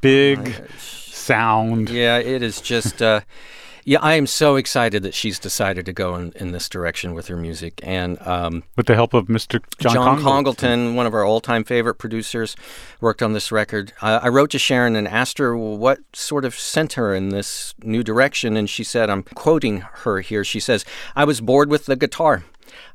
Big 0.06 0.70
sound. 0.78 1.90
Yeah, 1.90 2.18
it 2.18 2.42
is 2.44 2.62
just. 2.62 3.02
Uh, 3.02 3.22
Yeah, 3.88 4.00
I 4.02 4.16
am 4.16 4.26
so 4.26 4.56
excited 4.56 5.04
that 5.04 5.14
she's 5.14 5.38
decided 5.38 5.86
to 5.86 5.94
go 5.94 6.16
in, 6.16 6.32
in 6.38 6.52
this 6.52 6.68
direction 6.68 7.14
with 7.14 7.28
her 7.28 7.38
music. 7.38 7.80
And 7.84 8.20
um, 8.24 8.64
With 8.76 8.88
the 8.88 8.96
help 8.96 9.14
of 9.14 9.28
Mr. 9.28 9.64
John, 9.78 9.94
John, 9.94 9.94
Congleton. 9.94 10.24
Congleton, 10.24 10.96
one 10.96 11.06
of 11.06 11.14
our 11.14 11.24
all-time 11.24 11.64
favorite 11.64 11.94
producers, 11.94 12.56
worked 13.00 13.22
on 13.22 13.34
this 13.34 13.52
record. 13.52 13.94
Uh, 14.02 14.22
I 14.24 14.30
wrote 14.30 14.50
to 14.52 14.58
Sharon 14.58 14.96
and 14.96 15.08
asked 15.08 15.38
her 15.38 15.56
what 15.56 16.00
sort 16.14 16.46
of 16.46 16.56
sent 16.56 16.94
her 16.94 17.14
in 17.14 17.30
this 17.30 17.76
new 17.84 18.02
direction, 18.02 18.58
and 18.58 18.68
she 18.68 18.84
said, 18.84 19.12
I'm 19.12 19.22
quoting 19.22 19.82
her 19.82 20.22
here. 20.22 20.44
She 20.44 20.60
says, 20.60 20.84
"I 21.16 21.24
was 21.24 21.40
bored 21.40 21.70
with 21.70 21.86
the 21.86 21.96
guitar. 21.96 22.44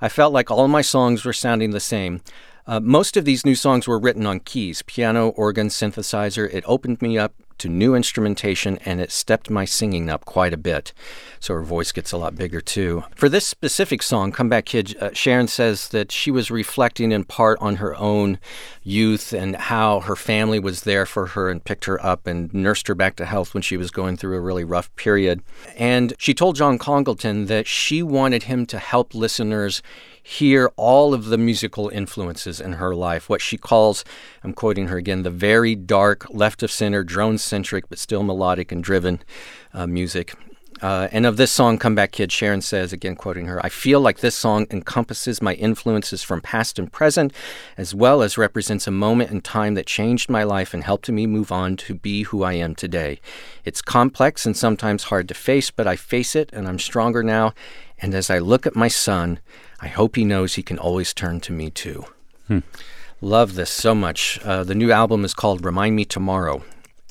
I 0.01 0.09
felt 0.09 0.33
like 0.33 0.51
all 0.51 0.67
my 0.67 0.83
songs 0.83 1.25
were 1.25 1.33
sounding 1.33 1.71
the 1.71 1.79
same." 1.79 2.21
Uh, 2.67 2.81
most 2.81 3.17
of 3.17 3.25
these 3.25 3.45
new 3.45 3.55
songs 3.55 3.89
were 3.89 3.99
written 3.99 4.27
on 4.27 4.41
keys, 4.41 4.83
piano, 4.83 5.29
organ, 5.31 5.69
synthesizer. 5.69 6.53
It 6.53 6.65
opened 6.67 7.03
me 7.03 7.19
up 7.19 7.35
to 7.61 7.69
new 7.69 7.95
instrumentation 7.95 8.79
and 8.87 9.01
it 9.01 9.13
stepped 9.13 9.51
my 9.51 9.67
singing 9.67 10.09
up 10.09 10.25
quite 10.25 10.55
a 10.55 10.57
bit. 10.57 10.93
So 11.41 11.55
her 11.55 11.63
voice 11.63 11.93
gets 11.93 12.11
a 12.11 12.17
lot 12.17 12.35
bigger 12.35 12.61
too. 12.61 13.05
For 13.15 13.29
this 13.29 13.47
specific 13.47 14.03
song, 14.03 14.33
Come 14.33 14.49
Back 14.49 14.65
Kid, 14.65 14.97
uh, 14.99 15.11
Sharon 15.13 15.47
says 15.47 15.89
that 15.89 16.11
she 16.11 16.31
was 16.31 16.51
reflecting 16.51 17.13
in 17.13 17.25
part 17.25 17.59
on 17.61 17.77
her 17.77 17.95
own 17.97 18.39
youth 18.83 19.33
and 19.35 19.57
how 19.57 20.01
her 20.01 20.17
family 20.17 20.59
was 20.59 20.83
there 20.83 21.05
for 21.05 21.27
her 21.27 21.51
and 21.51 21.63
picked 21.63 21.85
her 21.85 22.05
up 22.05 22.27
and 22.27 22.53
nursed 22.55 22.89
her 22.89 22.95
back 22.95 23.17
to 23.17 23.27
health 23.27 23.53
when 23.53 23.63
she 23.63 23.77
was 23.77 23.91
going 23.91 24.17
through 24.17 24.37
a 24.37 24.41
really 24.41 24.65
rough 24.65 24.95
period. 24.97 25.43
And 25.77 26.15
she 26.19 26.33
told 26.33 26.57
John 26.57 26.79
Congleton 26.79 27.47
that 27.47 27.67
she 27.67 28.03
wanted 28.03 28.45
him 28.45 28.65
to 28.67 28.79
help 28.79 29.15
listeners 29.15 29.83
hear 30.23 30.71
all 30.77 31.15
of 31.15 31.27
the 31.27 31.39
musical 31.39 31.89
influences 31.89 32.61
in 32.61 32.75
her 32.75 32.95
life, 32.95 33.29
what 33.29 33.41
she 33.41 33.57
calls, 33.57 34.05
I'm 34.45 34.53
quoting 34.53 34.89
her 34.89 34.97
again, 34.97 35.23
the 35.23 35.31
very 35.31 35.75
dark, 35.75 36.27
left 36.31 36.63
of 36.63 36.71
center, 36.71 37.03
drone 37.05 37.39
centric, 37.39 37.89
but 37.89 37.99
still 37.99 38.23
melodic 38.23 38.73
and 38.73 38.83
driven 38.83 39.21
uh, 39.73 39.87
music. 39.87 40.35
Uh, 40.83 41.09
and 41.13 41.27
of 41.27 41.37
this 41.37 41.51
song, 41.51 41.77
Come 41.77 41.95
Back 41.95 42.13
Kid, 42.13 42.33
Sharon 42.33 42.63
says, 42.63 42.93
again 42.93 43.15
quoting 43.15 43.47
her, 43.47 43.65
I 43.65 43.69
feel 43.69 44.01
like 44.01 44.21
this 44.21 44.35
song 44.35 44.67
encompasses 44.71 45.43
my 45.43 45.55
influences 45.55 46.23
from 46.23 46.41
past 46.41 46.79
and 46.79 46.91
present, 46.91 47.35
as 47.77 47.95
well 47.95 48.23
as 48.23 48.39
represents 48.39 48.87
a 48.87 48.93
moment 48.93 49.31
in 49.31 49.43
time 49.43 49.75
that 49.75 49.87
changed 49.87 50.31
my 50.31 50.43
life 50.43 50.73
and 50.73 50.83
helped 50.83 51.11
me 51.11 51.27
move 51.27 51.53
on 51.53 51.77
to 51.79 51.95
be 51.95 52.23
who 52.23 52.43
I 52.43 52.55
am 52.55 52.75
today. 52.75 53.21
It's 53.65 53.83
complex 53.83 54.47
and 54.47 54.57
sometimes 54.57 55.05
hard 55.05 55.29
to 55.29 55.35
face, 55.35 55.71
but 55.71 55.87
I 55.87 55.97
face 55.97 56.35
it 56.35 56.49
and 56.53 56.67
I'm 56.67 56.79
stronger 56.79 57.23
now. 57.23 57.53
And 57.99 58.15
as 58.15 58.31
I 58.31 58.39
look 58.39 58.67
at 58.67 58.75
my 58.75 58.89
son, 58.89 59.41
I 59.83 59.89
hope 59.89 60.17
he 60.17 60.25
knows 60.25 60.55
he 60.55 60.63
can 60.63 60.79
always 60.79 61.15
turn 61.15 61.41
to 61.41 61.53
me 61.53 61.71
too. 61.71 62.05
Love 63.21 63.55
this 63.55 63.71
so 63.71 63.95
much. 63.95 64.41
Uh, 64.45 64.65
the 64.65 64.75
new 64.75 64.91
album 64.91 65.25
is 65.25 65.35
called 65.35 65.65
Remind 65.65 65.95
Me 65.95 66.05
Tomorrow, 66.05 66.63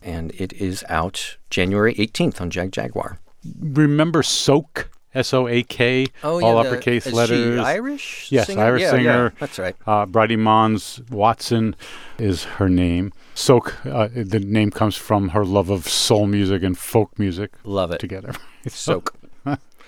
and 0.04 0.32
it 0.38 0.54
is 0.54 0.84
out 0.90 1.38
January 1.50 1.94
18th 1.96 2.42
on 2.42 2.50
Jagjaguwar. 2.52 3.18
Remember 3.60 4.22
Soak? 4.24 4.90
S 5.16 5.34
O 5.34 5.48
A 5.48 5.64
K, 5.64 6.06
all 6.24 6.60
uppercase 6.60 7.08
Oh, 7.08 7.10
is 7.10 7.16
letters. 7.16 7.60
Irish? 7.62 8.28
Yes, 8.32 8.46
singer? 8.46 8.62
Irish 8.64 8.82
Yeah, 8.84 8.92
singer. 8.92 9.04
yeah, 9.04 9.30
that's 9.40 9.58
right. 9.58 9.76
Uh, 9.88 10.06
Bridie 10.06 10.36
Monds-Watson 10.36 11.76
is 12.20 12.44
her 12.44 12.70
name. 12.70 13.12
Soak, 13.34 13.84
uh, 13.88 14.10
the 14.14 14.40
name 14.40 14.70
comes 14.70 14.96
from 14.96 15.30
her 15.30 15.44
love 15.44 15.72
of 15.72 15.88
soul 15.90 16.28
music 16.28 16.62
and 16.62 16.78
folk 16.78 17.18
music 17.18 17.52
Love 17.64 17.90
it. 17.92 18.00
together. 18.00 18.34
Soak. 18.68 19.16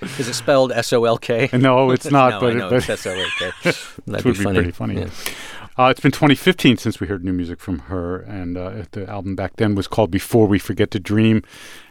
Is 0.01 0.27
it 0.27 0.33
spelled 0.33 0.71
S 0.71 0.91
O 0.93 1.05
L 1.05 1.17
K? 1.17 1.49
no, 1.53 1.91
it's 1.91 2.09
not, 2.09 2.29
no, 2.33 2.39
but, 2.39 2.51
I 2.51 2.53
know, 2.53 2.69
but 2.69 2.75
it's 2.77 2.89
S 2.89 3.05
O 3.05 3.11
L 3.11 3.27
K. 3.37 3.51
That'd 4.07 4.25
would 4.25 4.37
be 4.37 4.43
pretty 4.43 4.71
funny. 4.71 4.99
Yeah. 5.01 5.09
Uh, 5.77 5.87
it's 5.89 6.01
been 6.01 6.11
2015 6.11 6.77
since 6.77 6.99
we 6.99 7.07
heard 7.07 7.23
new 7.23 7.31
music 7.31 7.59
from 7.59 7.79
her, 7.79 8.17
and 8.17 8.57
uh, 8.57 8.83
the 8.91 9.09
album 9.09 9.35
back 9.35 9.55
then 9.55 9.73
was 9.73 9.87
called 9.87 10.11
"Before 10.11 10.45
We 10.47 10.59
Forget 10.59 10.91
to 10.91 10.99
Dream," 10.99 11.43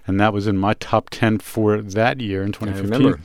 and 0.07 0.21
that 0.21 0.33
was 0.33 0.47
in 0.47 0.59
my 0.59 0.75
top 0.75 1.09
10 1.11 1.39
for 1.39 1.81
that 1.81 2.21
year 2.21 2.43
in 2.43 2.51
I 2.51 2.53
2015. 2.53 2.99
remember. 2.99 3.21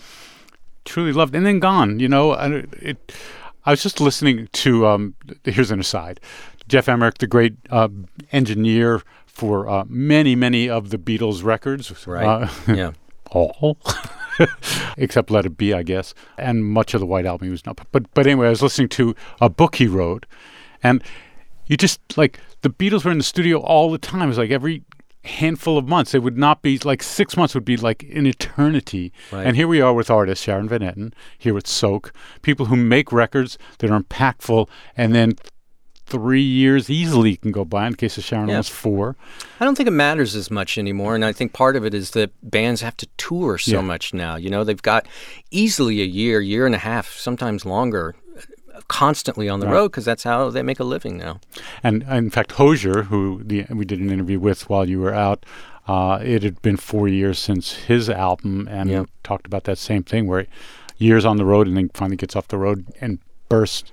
Truly 0.85 1.11
loved, 1.11 1.35
and 1.35 1.45
then 1.45 1.59
gone. 1.59 1.99
You 1.99 2.07
know, 2.07 2.33
and 2.33 2.53
it, 2.53 2.69
it. 2.81 3.13
I 3.65 3.71
was 3.71 3.83
just 3.83 3.99
listening 3.99 4.47
to. 4.53 4.87
Um, 4.87 5.15
here's 5.43 5.71
an 5.71 5.79
aside: 5.79 6.19
Geoff 6.67 6.87
Emerick, 6.87 7.17
the 7.17 7.27
great 7.27 7.55
uh, 7.69 7.89
engineer 8.31 9.01
for 9.25 9.67
uh, 9.67 9.83
many, 9.87 10.35
many 10.35 10.69
of 10.69 10.89
the 10.89 10.97
Beatles 10.97 11.43
records, 11.43 12.07
Right. 12.07 12.25
Uh, 12.25 12.49
Yeah. 12.73 12.91
all 13.31 13.77
except 14.97 15.31
Let 15.31 15.45
It 15.45 15.57
Be, 15.57 15.73
I 15.73 15.83
guess, 15.83 16.13
and 16.37 16.65
much 16.65 16.93
of 16.93 16.99
the 16.99 17.05
White 17.05 17.25
Album 17.25 17.47
he 17.47 17.51
was 17.51 17.65
not. 17.65 17.79
But 17.91 18.13
but 18.13 18.27
anyway, 18.27 18.47
I 18.47 18.51
was 18.51 18.61
listening 18.61 18.89
to 18.89 19.15
a 19.41 19.49
book 19.49 19.75
he 19.75 19.87
wrote, 19.87 20.25
and 20.83 21.03
you 21.67 21.77
just 21.77 21.99
like 22.17 22.39
the 22.61 22.69
Beatles 22.69 23.05
were 23.05 23.11
in 23.11 23.17
the 23.17 23.23
studio 23.23 23.59
all 23.59 23.91
the 23.91 23.97
time. 23.97 24.23
It 24.23 24.27
was 24.27 24.37
like 24.37 24.51
every 24.51 24.83
handful 25.25 25.77
of 25.77 25.87
months. 25.87 26.13
It 26.13 26.23
would 26.23 26.37
not 26.37 26.61
be 26.61 26.77
like 26.79 27.03
six 27.03 27.35
months 27.35 27.53
would 27.55 27.65
be 27.65 27.77
like 27.77 28.03
an 28.13 28.25
eternity. 28.25 29.11
Right. 29.31 29.45
And 29.45 29.55
here 29.55 29.67
we 29.67 29.81
are 29.81 29.93
with 29.93 30.09
artists, 30.09 30.43
Sharon 30.43 30.69
Van 30.69 30.81
Etten, 30.81 31.13
here 31.37 31.53
with 31.53 31.67
Soak, 31.67 32.13
people 32.41 32.67
who 32.67 32.75
make 32.75 33.11
records 33.11 33.57
that 33.79 33.89
are 33.89 33.99
impactful, 33.99 34.69
and 34.95 35.13
then 35.13 35.33
three 36.05 36.41
years 36.41 36.89
easily 36.89 37.35
can 37.37 37.51
go 37.51 37.65
by. 37.65 37.85
In 37.87 37.91
the 37.91 37.97
case 37.97 38.17
of 38.17 38.23
Sharon, 38.23 38.47
Yeah. 38.47 38.55
almost 38.55 38.71
four. 38.71 39.15
I 39.59 39.65
don't 39.65 39.75
think 39.75 39.87
it 39.87 39.91
matters 39.91 40.35
as 40.35 40.51
much 40.51 40.77
anymore, 40.77 41.15
and 41.15 41.25
I 41.25 41.31
think 41.33 41.51
part 41.53 41.75
of 41.75 41.83
it 41.85 41.93
is 41.93 42.11
that 42.11 42.31
bands 42.43 42.81
have 42.81 42.95
to 42.97 43.07
tour 43.17 43.57
so 43.57 43.77
Yeah. 43.77 43.81
much 43.81 44.13
now. 44.13 44.35
You 44.35 44.49
know, 44.49 44.63
they've 44.63 44.81
got 44.81 45.07
easily 45.51 46.01
a 46.01 46.05
year, 46.05 46.39
year 46.41 46.65
and 46.65 46.75
a 46.75 46.79
half, 46.79 47.11
sometimes 47.17 47.65
longer, 47.65 48.15
constantly 48.87 49.49
on 49.49 49.59
the 49.59 49.65
Right. 49.65 49.73
road 49.73 49.91
because 49.91 50.05
that's 50.05 50.23
how 50.23 50.49
they 50.49 50.61
make 50.61 50.79
a 50.79 50.83
living 50.83 51.17
now. 51.17 51.39
And 51.83 52.05
uh, 52.09 52.15
in 52.15 52.29
fact, 52.29 52.53
Hozier, 52.53 53.03
who 53.03 53.41
the, 53.43 53.65
we 53.71 53.85
did 53.85 53.99
an 53.99 54.11
interview 54.11 54.39
with 54.39 54.69
while 54.69 54.87
you 54.87 54.99
were 54.99 55.13
out, 55.13 55.45
uh, 55.87 56.19
it 56.23 56.43
had 56.43 56.61
been 56.61 56.77
four 56.77 57.07
years 57.07 57.39
since 57.39 57.73
his 57.73 58.09
album, 58.09 58.67
and 58.69 58.89
Yeah. 58.89 59.03
talked 59.23 59.47
about 59.47 59.63
that 59.63 59.77
same 59.77 60.03
thing 60.03 60.27
where 60.27 60.45
years 60.97 61.25
on 61.25 61.37
the 61.37 61.45
road 61.45 61.67
and 61.67 61.75
then 61.77 61.89
finally 61.93 62.15
gets 62.17 62.35
off 62.35 62.47
the 62.47 62.57
road 62.57 62.85
and 63.01 63.19
bursts 63.49 63.91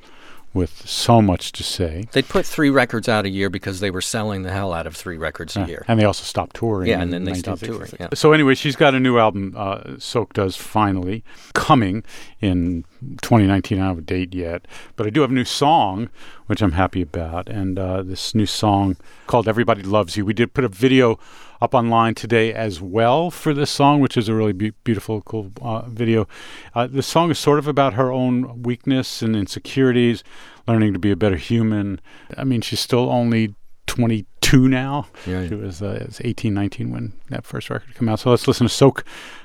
with 0.55 0.87
so 0.87 1.23
much 1.23 1.53
to 1.53 1.63
say. 1.63 2.05
They'd 2.13 2.29
put 2.29 2.45
three 2.45 2.71
records 2.71 3.09
out 3.09 3.25
a 3.25 3.29
year 3.29 3.49
because 3.49 3.81
they 3.81 3.91
were 3.91 4.01
selling 4.01 4.43
the 4.43 4.51
hell 4.51 4.73
out 4.73 4.87
of 4.87 4.95
three 4.95 5.17
records 5.17 5.57
a 5.57 5.67
year. 5.67 5.85
And 5.89 5.99
they 5.99 6.05
also 6.05 6.25
stopped 6.25 6.57
touring. 6.57 6.89
Yeah, 6.89 7.01
and 7.01 7.13
then 7.13 7.25
they 7.25 7.35
stopped 7.35 7.65
touring, 7.65 7.91
yeah. 7.99 8.09
So 8.15 8.33
anyway, 8.33 8.55
she's 8.55 8.77
got 8.77 8.95
a 8.95 9.01
new 9.01 9.19
album, 9.19 9.55
uh, 9.57 9.99
Soak 9.99 10.35
does 10.35 10.57
finally, 10.57 11.25
coming 11.55 12.05
in 12.41 12.85
2019. 13.23 13.79
I 13.79 13.81
don't 13.81 13.89
have 13.89 13.99
a 13.99 14.03
date 14.03 14.35
yet, 14.35 14.67
but 14.97 15.07
I 15.07 15.11
do 15.11 15.23
have 15.23 15.31
a 15.31 15.35
new 15.35 15.45
song, 15.45 16.11
which 16.47 16.63
I'm 16.63 16.73
happy 16.73 17.03
about. 17.03 17.49
And 17.49 17.79
uh, 17.79 18.03
this 18.03 18.35
new 18.35 18.47
song 18.47 18.97
called 19.27 19.49
Everybody 19.49 19.83
Loves 19.83 20.17
You. 20.17 20.25
We 20.25 20.35
did 20.35 20.53
put 20.53 20.65
a 20.65 20.69
video 20.69 21.19
up 21.63 21.75
online 21.75 22.13
today 22.13 22.53
as 22.53 22.81
well 22.81 23.31
for 23.31 23.55
this 23.55 23.71
song, 23.71 24.01
which 24.01 24.17
is 24.17 24.29
a 24.29 24.35
really 24.35 24.53
be- 24.53 24.73
beautiful, 24.83 25.23
cool 25.23 25.53
uh, 25.63 25.83
video. 25.83 26.27
Uh, 26.75 26.89
the 26.89 27.05
song 27.05 27.31
is 27.31 27.39
sort 27.39 27.61
of 27.61 27.69
about 27.69 27.95
her 27.95 28.11
own 28.11 28.65
weakness 28.65 29.23
and 29.23 29.37
insecurities, 29.37 30.25
learning 30.67 30.93
to 30.93 30.99
be 30.99 31.13
a 31.13 31.17
better 31.17 31.37
human. 31.37 32.01
I 32.37 32.43
mean, 32.43 32.63
she's 32.63 32.81
still 32.81 33.09
only 33.09 33.55
22 33.87 34.69
now. 34.69 35.07
Yeah. 35.25 35.47
She 35.47 35.55
was, 35.55 35.81
uh, 35.81 35.99
it 36.01 36.07
was 36.07 36.21
18, 36.25 36.53
19 36.53 36.91
when 36.91 37.13
that 37.29 37.47
first 37.47 37.71
record 37.71 37.95
came 37.95 38.09
out. 38.09 38.19
So 38.19 38.31
let's 38.31 38.49
listen 38.49 38.67
to 38.67 38.73
Soak, 38.73 39.05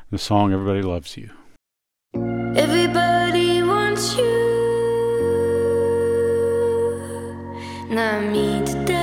the 0.09 0.17
song 0.17 0.51
Everybody 0.51 0.81
Loves 0.81 1.15
You. 1.17 1.29
Everybody 2.55 3.61
wants 3.61 4.17
you, 4.17 4.25
not 7.91 8.23
me 8.31 8.65
today. 8.65 8.97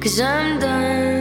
Cause 0.00 0.20
I'm 0.20 0.58
done. 0.58 1.17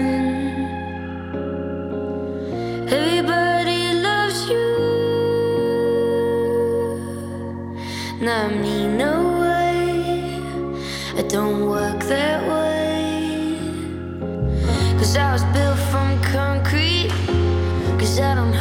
I 18.19 18.33
don't 18.33 18.56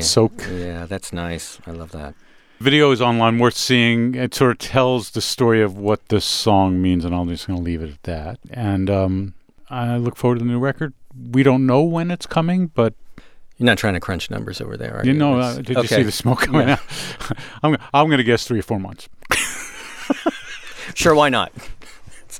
That's 0.00 0.16
Yeah. 0.16 0.28
so. 0.28 0.30
Yeah, 0.54 0.86
that's 0.86 1.12
nice. 1.12 1.58
I 1.66 1.70
love 1.72 1.92
that. 1.92 2.14
Video 2.60 2.90
is 2.90 3.00
online, 3.00 3.38
worth 3.38 3.56
seeing. 3.56 4.14
It 4.16 4.34
sort 4.34 4.50
of 4.50 4.58
tells 4.58 5.10
the 5.10 5.20
story 5.20 5.62
of 5.62 5.76
what 5.76 6.08
this 6.08 6.24
song 6.24 6.82
means, 6.82 7.04
and 7.04 7.14
I'm 7.14 7.28
just 7.28 7.46
going 7.46 7.56
to 7.58 7.62
leave 7.62 7.82
it 7.82 7.90
at 7.90 8.02
that. 8.02 8.38
And 8.50 8.90
um, 8.90 9.34
I 9.70 9.96
look 9.96 10.16
forward 10.16 10.40
to 10.40 10.44
the 10.44 10.50
new 10.50 10.58
record. 10.58 10.92
We 11.32 11.42
don't 11.44 11.66
know 11.66 11.82
when 11.82 12.10
it's 12.10 12.26
coming, 12.26 12.66
but 12.68 12.94
You're 13.58 13.66
not 13.66 13.78
trying 13.78 13.94
to 13.94 14.00
crunch 14.00 14.28
numbers 14.30 14.60
over 14.60 14.76
there, 14.76 14.96
are 14.98 15.04
you 15.04 15.12
you? 15.12 15.18
know, 15.18 15.38
It's- 15.38 15.58
uh, 15.58 15.62
did 15.62 15.76
you 15.76 15.86
see 15.86 16.02
the 16.02 16.12
smoke 16.12 16.40
coming 16.42 16.66
Yeah. 16.68 16.74
out? 16.74 17.38
I'm, 17.62 17.76
I'm 17.94 18.06
going 18.08 18.18
to 18.18 18.24
guess 18.24 18.44
three 18.46 18.58
or 18.58 18.62
four 18.62 18.78
months. 18.80 19.08
Sure, 20.94 21.14
why 21.14 21.28
not? 21.28 21.52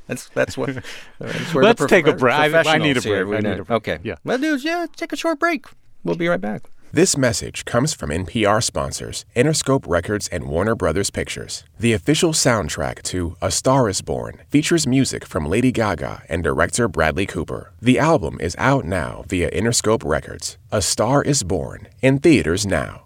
That's 0.07 0.29
that's 0.31 0.57
what. 0.57 0.83
That's 1.19 1.55
where 1.55 1.63
Let's 1.65 1.85
take 1.87 2.07
a 2.07 2.13
prof- 2.13 2.21
break. 2.21 2.35
I- 2.35 2.75
I 2.75 2.79
need 2.79 2.97
a 2.97 3.01
professionals 3.01 3.05
here, 3.05 3.25
break. 3.27 3.43
we 3.43 3.49
I 3.49 3.53
need 3.53 3.61
a 3.61 3.65
break. 3.65 3.77
Okay. 3.77 3.99
Yeah. 4.03 4.15
Well, 4.25 4.39
dudes, 4.39 4.65
yeah, 4.65 4.87
take 4.97 5.13
a 5.13 5.17
short 5.17 5.39
break. 5.39 5.67
We'll 6.03 6.17
be 6.17 6.29
right 6.29 6.41
back. 6.41 6.63
This 6.91 7.19
message 7.19 7.67
comes 7.67 7.93
from 7.93 8.09
NPR 8.09 8.63
sponsors 8.63 9.27
Interscope 9.37 9.85
Records 9.87 10.27
and 10.29 10.45
Warner 10.45 10.75
Brothers 10.75 11.11
Pictures. 11.11 11.65
The 11.79 11.93
official 11.93 12.33
soundtrack 12.33 13.03
to 13.03 13.37
A 13.43 13.51
Star 13.51 13.91
is 13.91 14.01
Born 14.01 14.41
features 14.49 14.87
music 14.87 15.27
from 15.27 15.45
Lady 15.45 15.71
Gaga 15.71 16.23
and 16.31 16.43
director 16.43 16.89
Bradley 16.89 17.27
Cooper. 17.27 17.75
The 17.83 17.99
album 17.99 18.39
is 18.41 18.57
out 18.59 18.87
now 18.87 19.23
via 19.29 19.51
Interscope 19.51 20.03
Records. 20.03 20.57
A 20.73 20.81
Star 20.81 21.23
is 21.23 21.43
Born 21.43 21.89
in 22.01 22.21
theaters 22.21 22.65
now. 22.65 23.05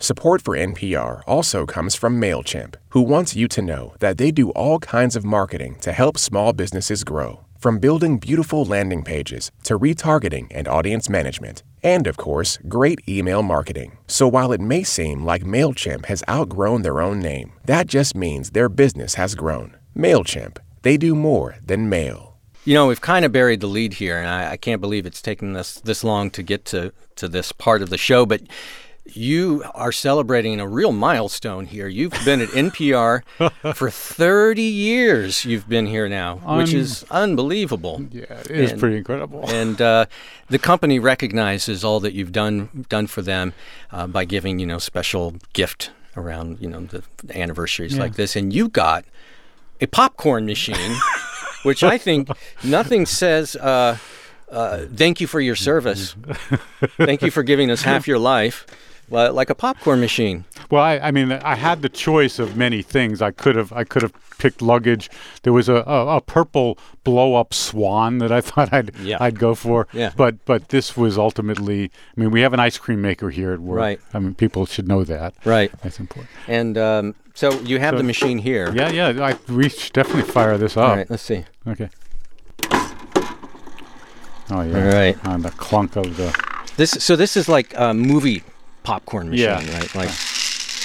Support 0.00 0.42
for 0.42 0.56
NPR 0.56 1.22
also 1.24 1.66
comes 1.66 1.94
from 1.94 2.20
MailChimp, 2.20 2.74
who 2.88 3.02
wants 3.02 3.36
you 3.36 3.46
to 3.46 3.62
know 3.62 3.94
that 4.00 4.18
they 4.18 4.32
do 4.32 4.50
all 4.50 4.80
kinds 4.80 5.14
of 5.14 5.24
marketing 5.24 5.76
to 5.82 5.92
help 5.92 6.18
small 6.18 6.52
businesses 6.52 7.04
grow. 7.04 7.44
From 7.60 7.78
building 7.80 8.18
beautiful 8.18 8.64
landing 8.64 9.02
pages 9.02 9.50
to 9.64 9.76
retargeting 9.76 10.46
and 10.52 10.68
audience 10.68 11.08
management, 11.08 11.64
and 11.82 12.06
of 12.06 12.16
course, 12.16 12.58
great 12.68 13.00
email 13.08 13.42
marketing. 13.42 13.98
So 14.06 14.26
while 14.28 14.52
it 14.52 14.60
may 14.60 14.82
seem 14.82 15.24
like 15.24 15.42
MailChimp 15.42 16.06
has 16.06 16.24
outgrown 16.28 16.82
their 16.82 17.00
own 17.00 17.20
name, 17.20 17.52
that 17.64 17.86
just 17.86 18.14
means 18.14 18.50
their 18.50 18.68
business 18.68 19.14
has 19.14 19.34
grown. 19.34 19.76
MailChimp, 19.96 20.58
they 20.82 20.96
do 20.96 21.14
more 21.14 21.56
than 21.64 21.88
mail. 21.88 22.38
You 22.64 22.74
know, 22.74 22.86
we've 22.88 23.00
kind 23.00 23.24
of 23.24 23.32
buried 23.32 23.60
the 23.60 23.66
lead 23.66 23.94
here, 23.94 24.18
and 24.18 24.28
I, 24.28 24.52
I 24.52 24.56
can't 24.56 24.80
believe 24.80 25.06
it's 25.06 25.22
taken 25.22 25.56
us 25.56 25.80
this 25.80 26.04
long 26.04 26.30
to 26.32 26.42
get 26.42 26.64
to, 26.66 26.92
to 27.16 27.28
this 27.28 27.50
part 27.52 27.80
of 27.80 27.88
the 27.88 27.96
show. 27.96 28.26
But 28.26 28.42
you 29.16 29.64
are 29.74 29.92
celebrating 29.92 30.60
a 30.60 30.68
real 30.68 30.92
milestone 30.92 31.66
here. 31.66 31.88
You've 31.88 32.12
been 32.24 32.40
at 32.40 32.48
NPR 32.50 33.22
for 33.74 33.90
30 33.90 34.62
years. 34.62 35.44
You've 35.44 35.68
been 35.68 35.86
here 35.86 36.08
now, 36.08 36.36
which 36.58 36.72
is 36.74 37.04
unbelievable. 37.10 38.06
Yeah, 38.10 38.24
it 38.40 38.50
is 38.50 38.70
And- 38.72 38.80
pretty 38.80 38.96
incredible. 38.96 39.44
and 39.48 39.80
uh, 39.80 40.06
the 40.48 40.58
company 40.58 40.98
recognizes 40.98 41.84
all 41.84 42.00
that 42.00 42.12
you've 42.14 42.32
done 42.32 42.86
done 42.88 43.06
for 43.06 43.22
them 43.22 43.52
uh, 43.92 44.06
by 44.06 44.24
giving 44.24 44.58
you 44.58 44.66
know 44.66 44.78
special 44.78 45.34
gift 45.52 45.90
around 46.16 46.58
you 46.60 46.68
know 46.68 46.80
the 46.86 47.02
anniversaries 47.34 47.96
like 47.98 48.14
this, 48.14 48.36
and 48.36 48.52
you 48.52 48.68
got 48.68 49.04
a 49.80 49.86
popcorn 49.86 50.46
machine, 50.46 50.96
which 51.62 51.82
I 51.82 51.98
think 51.98 52.28
nothing 52.64 53.06
says. 53.06 53.56
Uh, 53.56 53.98
uh, 54.50 54.86
thank 54.94 55.20
you 55.20 55.26
for 55.26 55.40
your 55.40 55.54
service. 55.56 56.14
thank 56.96 57.20
you 57.20 57.30
for 57.30 57.42
giving 57.42 57.70
us 57.70 57.82
half 57.82 58.08
your 58.08 58.18
life. 58.18 58.66
Like 59.10 59.50
a 59.50 59.54
popcorn 59.54 60.00
machine. 60.00 60.44
Well, 60.70 60.82
I, 60.82 60.98
I 60.98 61.10
mean, 61.10 61.32
I 61.32 61.54
had 61.54 61.82
the 61.82 61.88
choice 61.88 62.38
of 62.38 62.56
many 62.56 62.82
things. 62.82 63.22
I 63.22 63.30
could 63.30 63.56
have, 63.56 63.72
I 63.72 63.84
could 63.84 64.02
have 64.02 64.12
picked 64.38 64.60
luggage. 64.62 65.08
There 65.42 65.52
was 65.52 65.68
a, 65.68 65.76
a, 65.86 66.16
a 66.16 66.20
purple 66.20 66.78
blow-up 67.04 67.54
swan 67.54 68.18
that 68.18 68.30
I 68.30 68.40
thought 68.48 68.72
I'd, 68.72 68.94
Yeah. 68.98 69.16
I'd 69.20 69.38
go 69.38 69.54
for. 69.54 69.86
Yeah. 69.92 70.12
But, 70.16 70.44
but 70.44 70.68
this 70.68 70.96
was 70.96 71.16
ultimately. 71.16 71.84
I 72.16 72.20
mean, 72.20 72.30
we 72.30 72.40
have 72.42 72.52
an 72.52 72.60
ice 72.60 72.76
cream 72.78 73.00
maker 73.00 73.30
here 73.30 73.52
at 73.52 73.60
work. 73.60 73.78
Right. 73.78 74.00
I 74.12 74.18
mean, 74.18 74.34
people 74.34 74.66
should 74.66 74.86
know 74.88 75.04
that. 75.04 75.34
Right. 75.44 75.72
That's 75.82 75.98
important. 75.98 76.28
And 76.46 76.76
um, 76.76 77.14
so 77.34 77.52
you 77.60 77.78
have 77.78 77.94
So- 77.94 77.98
the 77.98 78.04
machine 78.04 78.38
here. 78.38 78.70
Yeah, 78.74 78.90
yeah. 78.90 79.24
I, 79.24 79.52
we 79.52 79.68
should 79.70 79.92
definitely 79.94 80.30
fire 80.30 80.58
this 80.58 80.76
up. 80.76 80.90
All 80.90 80.96
right. 80.96 81.08
Let's 81.10 81.22
see. 81.22 81.44
Okay. 81.66 81.88
Oh 84.50 84.62
yeah. 84.62 84.84
All 84.86 84.92
right. 84.92 85.26
On 85.26 85.42
the 85.42 85.50
clunk 85.50 85.96
of 85.96 86.16
the. 86.16 86.34
This. 86.76 86.90
So 86.92 87.16
this 87.16 87.36
is 87.36 87.48
like 87.48 87.74
a 87.76 87.92
movie 87.92 88.42
popcorn 88.88 89.28
machine, 89.28 89.44
Yeah. 89.44 89.78
right? 89.78 89.94
Like. 89.94 90.10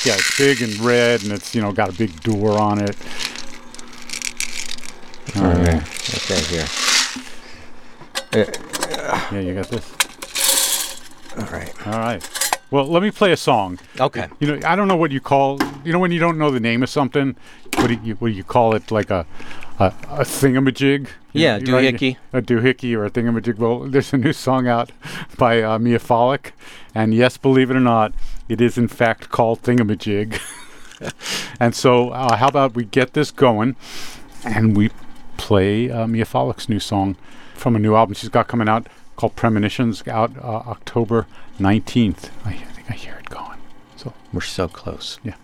Yeah, 0.06 0.16
it's 0.16 0.38
big 0.38 0.62
and 0.62 0.78
red, 0.80 1.24
and 1.24 1.32
it's 1.32 1.56
you 1.56 1.62
know 1.62 1.72
got 1.72 1.88
a 1.90 1.94
big 1.94 2.22
door 2.24 2.60
on 2.60 2.78
it. 2.78 2.98
All 5.38 5.46
uh, 5.46 5.64
right. 5.64 5.82
Okay. 6.14 6.42
Here. 6.52 6.68
Yeah, 9.32 9.40
you 9.40 9.54
got 9.54 9.70
this. 9.70 9.86
All 11.38 11.46
right. 11.46 11.88
All 11.88 11.94
right. 11.94 12.22
Well, 12.70 12.86
let 12.86 13.02
me 13.02 13.12
play 13.12 13.32
a 13.32 13.38
song. 13.38 13.80
Okay. 13.98 14.28
You 14.42 14.48
know, 14.48 14.68
I 14.68 14.76
don't 14.76 14.90
know 14.90 14.98
what 14.98 15.12
you 15.12 15.22
call. 15.22 15.58
You 15.86 15.94
know, 15.94 16.00
when 16.00 16.12
you 16.12 16.20
don't 16.20 16.38
know 16.38 16.52
the 16.52 16.60
name 16.60 16.84
of 16.84 16.90
something, 16.90 17.38
what 17.76 17.88
do 17.88 17.98
you 18.04 18.16
what 18.16 18.28
do 18.28 18.34
you 18.34 18.44
call 18.44 18.76
it? 18.76 18.92
Like 18.92 19.10
a 19.10 19.26
a, 19.80 19.86
a 20.10 20.24
thingamajig? 20.24 21.08
Yeah, 21.34 21.58
You 21.58 21.66
know, 21.66 21.78
doohickey. 21.80 22.18
A 22.32 22.42
doohickey 22.42 22.96
or 22.96 23.06
a 23.06 23.10
thingamajig. 23.10 23.58
Well, 23.58 23.80
there's 23.80 24.14
a 24.14 24.18
new 24.18 24.34
song 24.34 24.68
out 24.68 24.92
by 25.38 25.62
uh, 25.62 25.80
Miya 25.80 26.00
Folick, 26.00 26.52
and 26.94 27.14
yes, 27.14 27.38
believe 27.38 27.72
it 27.72 27.76
or 27.76 27.80
not, 27.82 28.14
it 28.48 28.62
is 28.62 28.78
in 28.78 28.88
fact 28.88 29.30
called 29.30 29.62
thingamajig. 29.64 30.40
and 31.60 31.74
so, 31.76 32.10
uh, 32.10 32.36
how 32.38 32.48
about 32.48 32.76
we 32.76 32.86
get 32.86 33.14
this 33.14 33.32
going, 33.32 33.76
and 34.46 34.78
we 34.78 34.92
play 35.38 35.90
uh, 35.90 36.06
Miya 36.08 36.26
Folick's 36.26 36.70
new 36.70 36.80
song 36.80 37.16
from 37.56 37.76
a 37.76 37.80
new 37.80 37.96
album 37.96 38.14
she's 38.14 38.30
got 38.30 38.48
coming 38.48 38.70
out 38.70 38.88
called 39.16 39.36
Premonitions, 39.36 40.08
out 40.08 40.36
uh, 40.38 40.64
October 40.68 41.26
19th. 41.60 42.30
I, 42.46 42.50
I 42.50 42.54
think 42.54 42.90
I 42.92 42.94
hear 42.94 43.16
it 43.16 43.30
going. 43.30 43.58
So 43.96 44.14
We're 44.32 44.42
so 44.42 44.68
close. 44.68 45.20
yeah. 45.24 45.36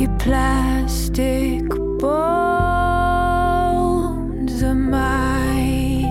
Your 0.00 0.16
plastic 0.16 1.68
bones 1.98 2.08
are 4.62 4.74
mine. 4.74 6.06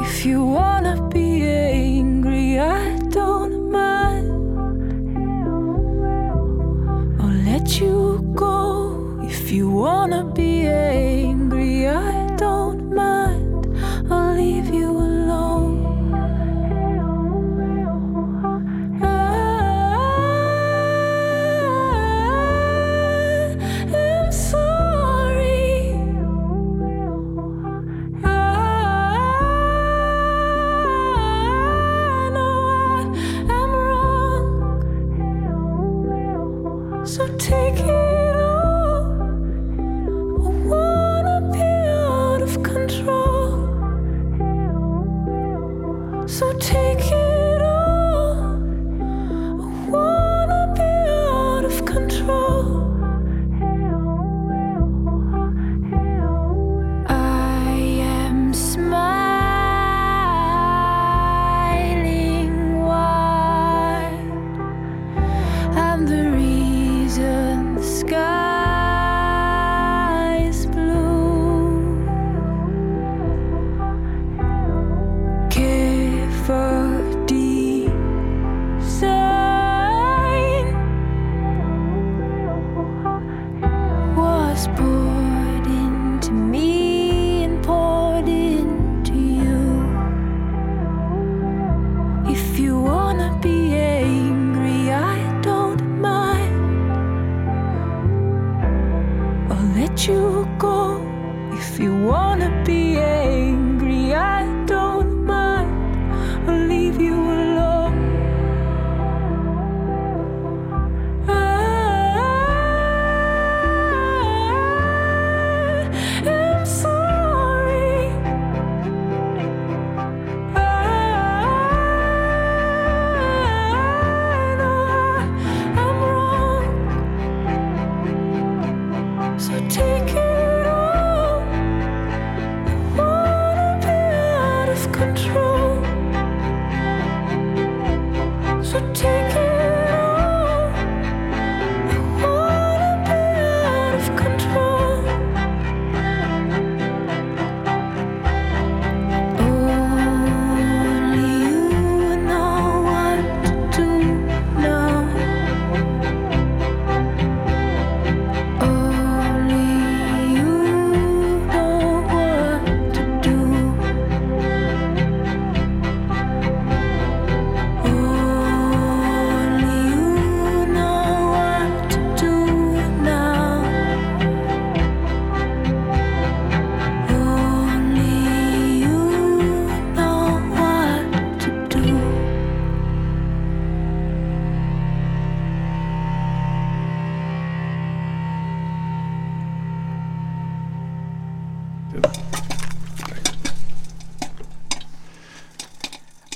If 0.00 0.24
you 0.24 0.44
wanna 0.44 1.08
be 1.08 1.42
angry, 1.42 2.60
I 2.60 2.96
don't 3.10 3.72
mind. 3.72 4.30
I'll 7.20 7.38
let 7.50 7.80
you 7.80 8.22
go. 8.36 9.18
If 9.24 9.50
you 9.50 9.68
wanna 9.68 10.22
be 10.32 10.51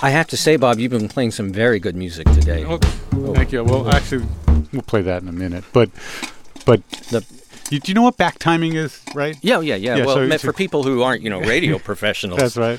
I 0.06 0.10
have 0.10 0.28
to 0.28 0.36
say, 0.36 0.56
Bob, 0.56 0.78
you've 0.78 0.92
been 0.92 1.08
playing 1.08 1.32
some 1.32 1.52
very 1.52 1.80
good 1.80 1.96
music 1.96 2.28
today. 2.28 2.64
Oh, 2.64 2.78
thank 3.34 3.50
you. 3.50 3.64
Well, 3.64 3.88
actually, 3.90 4.24
we'll 4.72 4.82
play 4.82 5.02
that 5.02 5.20
in 5.20 5.26
a 5.28 5.32
minute. 5.32 5.64
But, 5.72 5.90
but 6.64 6.88
The- 7.10 7.26
you, 7.70 7.80
do 7.80 7.90
you 7.90 7.94
know 7.94 8.02
what 8.02 8.16
back 8.16 8.38
timing 8.38 8.74
is, 8.76 9.00
right? 9.16 9.36
Yeah, 9.42 9.58
yeah, 9.58 9.74
yeah. 9.74 9.96
Yeah, 9.96 10.06
well, 10.06 10.14
so- 10.14 10.30
so- 10.30 10.38
for 10.38 10.52
people 10.52 10.84
who 10.84 11.02
aren't, 11.02 11.22
you 11.22 11.30
know, 11.30 11.40
radio 11.54 11.80
professionals. 11.80 12.38
That's 12.38 12.56
right. 12.56 12.78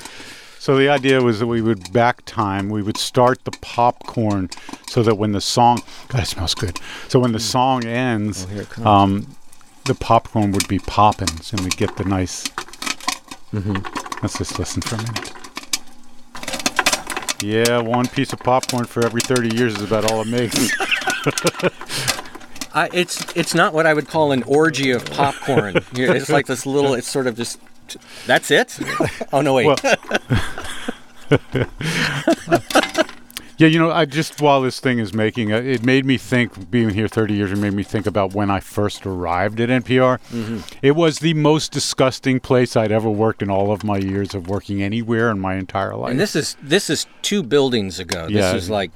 So 0.58 0.74
the 0.78 0.88
idea 0.88 1.22
was 1.22 1.38
that 1.40 1.46
we 1.46 1.60
would 1.60 1.92
back 1.92 2.24
time. 2.24 2.70
We 2.70 2.80
would 2.80 2.96
start 2.96 3.44
the 3.44 3.50
popcorn 3.60 4.48
so 4.88 5.02
that 5.02 5.16
when 5.18 5.32
the 5.32 5.42
song, 5.42 5.82
God, 6.08 6.22
it 6.22 6.26
smells 6.28 6.54
good. 6.54 6.80
So 7.08 7.20
when 7.20 7.32
the 7.32 7.40
song 7.40 7.84
ends, 7.84 8.46
Oh, 8.78 8.86
um, 8.90 9.36
the 9.84 9.94
popcorn 9.94 10.52
would 10.52 10.66
be 10.66 10.78
popping, 10.78 11.28
and 11.52 11.60
we'd 11.60 11.76
get 11.76 11.94
the 11.98 12.04
nice. 12.04 12.44
Mm-hmm. 13.52 13.76
Let's 14.22 14.38
just 14.38 14.58
listen 14.58 14.80
for 14.80 14.94
a 14.94 14.98
minute. 15.02 15.32
Yeah, 17.42 17.80
one 17.80 18.06
piece 18.08 18.32
of 18.32 18.40
popcorn 18.40 18.84
for 18.84 19.04
every 19.04 19.20
30 19.20 19.56
years 19.56 19.76
is 19.76 19.82
about 19.82 20.10
all 20.10 20.20
it 20.22 20.28
makes. 20.28 20.56
I, 22.74 22.88
it's 22.92 23.24
it's 23.36 23.54
not 23.54 23.72
what 23.72 23.86
I 23.86 23.94
would 23.94 24.08
call 24.08 24.32
an 24.32 24.42
orgy 24.44 24.90
of 24.90 25.04
popcorn. 25.06 25.76
It's 25.94 26.28
like 26.28 26.46
this 26.46 26.66
little. 26.66 26.94
It's 26.94 27.08
sort 27.08 27.26
of 27.26 27.36
just. 27.36 27.58
That's 28.26 28.50
it. 28.50 28.78
Oh 29.32 29.40
no, 29.40 29.54
wait. 29.54 29.66
Well- 29.66 29.76
Yeah, 33.58 33.66
you 33.66 33.78
know, 33.80 33.90
I 33.90 34.04
just 34.04 34.40
while 34.40 34.62
this 34.62 34.78
thing 34.78 35.00
is 35.00 35.12
making, 35.12 35.52
uh, 35.52 35.56
it 35.58 35.84
made 35.84 36.04
me 36.06 36.16
think. 36.16 36.70
Being 36.70 36.90
here 36.90 37.08
30 37.08 37.34
years, 37.34 37.50
it 37.50 37.56
made 37.58 37.72
me 37.72 37.82
think 37.82 38.06
about 38.06 38.32
when 38.32 38.50
I 38.50 38.60
first 38.60 39.04
arrived 39.04 39.60
at 39.60 39.68
NPR. 39.68 40.18
Mm-hmm. 40.30 40.58
It 40.80 40.92
was 40.92 41.18
the 41.18 41.34
most 41.34 41.72
disgusting 41.72 42.38
place 42.38 42.76
I'd 42.76 42.92
ever 42.92 43.10
worked 43.10 43.42
in 43.42 43.50
all 43.50 43.72
of 43.72 43.82
my 43.82 43.98
years 43.98 44.34
of 44.34 44.48
working 44.48 44.80
anywhere 44.82 45.28
in 45.30 45.40
my 45.40 45.56
entire 45.56 45.94
life. 45.96 46.10
and 46.12 46.20
this 46.20 46.36
is 46.36 46.56
this 46.62 46.88
is 46.88 47.06
two 47.22 47.42
buildings 47.42 47.98
ago. 47.98 48.26
This 48.26 48.36
Yeah. 48.36 48.54
is 48.54 48.70
like. 48.70 48.90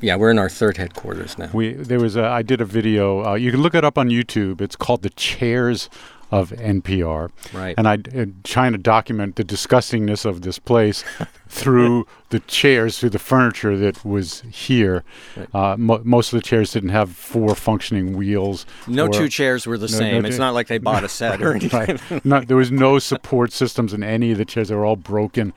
Yeah, 0.00 0.14
we're 0.14 0.30
in 0.30 0.38
our 0.38 0.48
third 0.48 0.76
headquarters 0.76 1.36
now. 1.38 1.50
we 1.52 1.72
there 1.72 1.98
was 1.98 2.14
a 2.14 2.24
I 2.24 2.42
did 2.42 2.60
a 2.60 2.64
video. 2.64 3.24
Uh, 3.24 3.34
you 3.34 3.50
can 3.50 3.62
look 3.62 3.74
it 3.74 3.84
up 3.84 3.98
on 3.98 4.10
YouTube. 4.10 4.60
It's 4.60 4.76
called 4.76 5.02
"The 5.02 5.10
Chairs 5.10 5.88
of 6.30 6.50
NPR." 6.50 7.30
Right. 7.52 7.74
And 7.78 7.88
I 7.88 7.94
uh, 8.16 8.26
trying 8.44 8.72
to 8.72 8.78
document 8.78 9.36
the 9.36 9.44
disgustingness 9.44 10.24
of 10.24 10.42
this 10.42 10.58
place 10.58 11.04
through 11.48 12.06
the 12.30 12.40
chairs, 12.40 12.98
through 12.98 13.10
the 13.10 13.18
furniture 13.18 13.76
that 13.76 14.04
was 14.04 14.42
here. 14.50 15.02
Right. 15.36 15.54
Uh, 15.54 15.76
mo- 15.78 16.02
most 16.04 16.32
of 16.32 16.38
the 16.38 16.42
chairs 16.42 16.72
didn't 16.72 16.90
have 16.90 17.10
four 17.10 17.54
functioning 17.54 18.16
wheels. 18.16 18.66
No 18.86 19.06
or- 19.06 19.08
two 19.08 19.28
chairs 19.28 19.66
were 19.66 19.78
the 19.78 19.86
no 19.88 19.98
same. 19.98 20.22
cha- 20.22 20.28
it's 20.28 20.38
not 20.38 20.52
like 20.54 20.66
they 20.66 20.78
bought 20.78 21.04
a 21.04 21.08
set 21.08 21.40
or 21.42 21.54
anything. 21.54 21.98
right. 22.10 22.24
Not, 22.24 22.48
there 22.48 22.56
was 22.56 22.70
no 22.70 22.98
support 22.98 23.52
systems 23.52 23.94
in 23.94 24.02
any 24.02 24.32
of 24.32 24.38
the 24.38 24.44
chairs. 24.44 24.68
They 24.68 24.74
were 24.74 24.84
all 24.84 24.96
broken. 24.96 25.52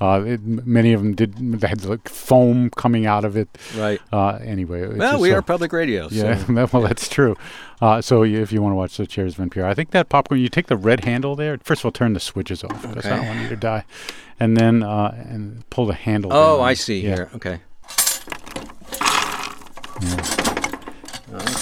Uh, 0.00 0.22
it, 0.26 0.42
many 0.42 0.92
of 0.92 1.02
them 1.02 1.14
did. 1.14 1.34
They 1.60 1.68
had 1.68 1.84
like 1.84 2.08
foam 2.08 2.70
coming 2.70 3.06
out 3.06 3.24
of 3.24 3.36
it. 3.36 3.48
Right. 3.76 4.00
Uh, 4.12 4.38
anyway, 4.42 4.88
Well, 4.88 5.12
just 5.12 5.20
we 5.22 5.30
so- 5.30 5.36
are 5.36 5.42
public 5.42 5.72
radio. 5.72 6.08
Yeah, 6.10 6.34
that- 6.34 6.72
well, 6.72 6.82
that's 6.82 7.08
true. 7.08 7.36
Uh, 7.80 8.00
so 8.02 8.24
if 8.24 8.50
you 8.52 8.60
want 8.62 8.72
to 8.72 8.76
watch 8.76 8.96
the 8.96 9.06
Chairs 9.06 9.38
of 9.38 9.44
NPR, 9.48 9.64
I 9.64 9.74
think 9.74 9.90
that 9.92 10.08
popcorn. 10.08 10.40
You 10.40 10.48
take 10.48 10.66
the 10.66 10.76
red 10.76 11.04
handle 11.04 11.36
there. 11.36 11.58
First 11.62 11.82
of 11.82 11.86
all, 11.86 11.92
turn 11.92 12.12
the 12.12 12.20
switches 12.20 12.64
off 12.64 12.82
because 12.82 13.06
I 13.06 13.16
don't 13.16 13.26
want 13.26 13.40
you 13.42 13.48
to 13.50 13.56
die, 13.56 13.84
and 14.40 14.56
then 14.56 14.82
uh, 14.82 15.14
and 15.28 15.68
pull 15.70 15.86
the 15.86 15.94
handle. 15.94 16.32
Oh, 16.32 16.58
down. 16.58 16.66
I 16.66 16.74
see 16.74 17.00
Yeah, 17.00 17.14
here. 17.14 17.30
Okay. 17.36 17.60
Oh, 20.06 20.50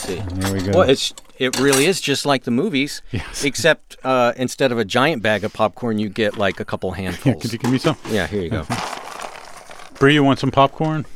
See. 0.02 0.16
There 0.16 0.52
we 0.52 0.60
go. 0.62 0.78
Well, 0.78 0.88
it's 0.88 1.14
it 1.38 1.58
really 1.60 1.84
is 1.86 2.00
just 2.00 2.26
like 2.26 2.44
the 2.44 2.50
movies, 2.50 3.02
Yes. 3.12 3.44
except 3.44 3.96
uh, 4.04 4.32
instead 4.36 4.72
of 4.72 4.78
a 4.78 4.84
giant 4.84 5.22
bag 5.22 5.44
of 5.44 5.52
popcorn, 5.52 5.98
you 5.98 6.08
get 6.08 6.36
like 6.36 6.58
a 6.60 6.64
couple 6.64 6.90
yeah, 6.90 6.96
handfuls. 7.10 7.42
could 7.42 7.52
you 7.52 7.58
give 7.58 7.70
me 7.70 7.78
some? 7.78 7.96
Yeah, 8.10 8.26
here 8.26 8.42
you 8.42 8.50
go. 8.50 8.66
Bree, 9.98 10.14
you 10.14 10.24
want 10.24 10.38
some 10.40 10.50
popcorn? 10.50 11.06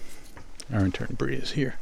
Our 0.72 0.80
intern 0.84 1.14
Bree 1.16 1.36
is 1.36 1.52
here. 1.52 1.76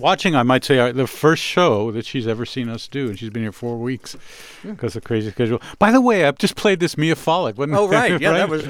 Watching, 0.00 0.34
I 0.36 0.42
might 0.42 0.62
say, 0.64 0.92
the 0.92 1.06
first 1.06 1.42
show 1.42 1.90
that 1.92 2.04
she's 2.06 2.26
ever 2.26 2.44
seen 2.46 2.68
us 2.68 2.86
do, 2.88 3.08
and 3.08 3.18
she's 3.18 3.30
been 3.30 3.42
here 3.42 3.52
four 3.52 3.78
weeks 3.78 4.16
because 4.62 4.96
of 4.96 5.04
crazy 5.04 5.30
schedule. 5.30 5.60
By 5.78 5.90
the 5.90 6.00
way, 6.00 6.24
I've 6.24 6.38
just 6.38 6.54
played 6.54 6.78
this 6.80 6.96
Miya 6.98 7.14
Folick. 7.16 7.56
wasn't 7.56 7.76
Oh 7.78 7.88
right, 7.98 8.20
yeah, 8.20 8.32
that 8.32 8.48
was. 8.48 8.66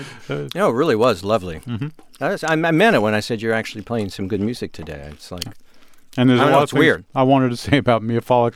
No, 0.55 0.71
it 0.71 0.75
really 0.75 0.97
was 0.97 1.23
lovely. 1.25 1.59
Mm-hmm. 1.61 1.89
I, 2.21 2.29
was- 2.31 2.45
I 2.45 2.53
I 2.53 2.71
meant 2.71 2.97
it 2.97 3.01
when 3.03 3.15
I 3.15 3.21
said 3.21 3.43
you're 3.43 3.53
actually 3.53 3.83
playing 3.83 4.11
some 4.11 4.27
good 4.29 4.41
music 4.41 4.73
today. 4.73 5.09
It's 5.13 5.31
like 5.33 5.45
And 6.19 6.29
there's 6.29 6.41
I 6.41 6.49
a 6.49 6.53
lot 6.53 6.63
it's 6.65 6.73
of 6.73 6.79
weird. 6.79 7.05
I 7.15 7.23
wanted 7.23 7.51
to 7.51 7.57
say 7.69 7.79
about 7.79 8.03
Miya 8.03 8.21
Folick, 8.21 8.55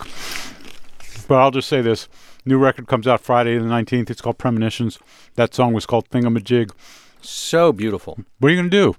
but 1.29 1.37
I'll 1.37 1.51
just 1.53 1.69
say 1.69 1.81
this: 1.81 2.09
new 2.45 2.59
record 2.59 2.87
comes 2.89 3.07
out 3.07 3.21
Friday 3.21 3.57
the 3.57 3.65
nineteenth. 3.65 4.11
It's 4.11 4.21
called 4.21 4.37
Premonitions. 4.39 4.99
That 5.37 5.55
song 5.55 5.73
was 5.73 5.87
called 5.87 6.09
Thingamajig. 6.11 6.73
so 7.21 7.73
beautiful. 7.73 8.19
What 8.39 8.49
are 8.49 8.51
you 8.51 8.59
gonna 8.59 8.69
do? 8.69 8.97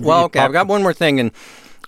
Well, 0.00 0.24
okay, 0.24 0.40
I've 0.40 0.52
got 0.52 0.66
one 0.66 0.82
more 0.82 0.92
thing, 0.92 1.18
and 1.20 1.30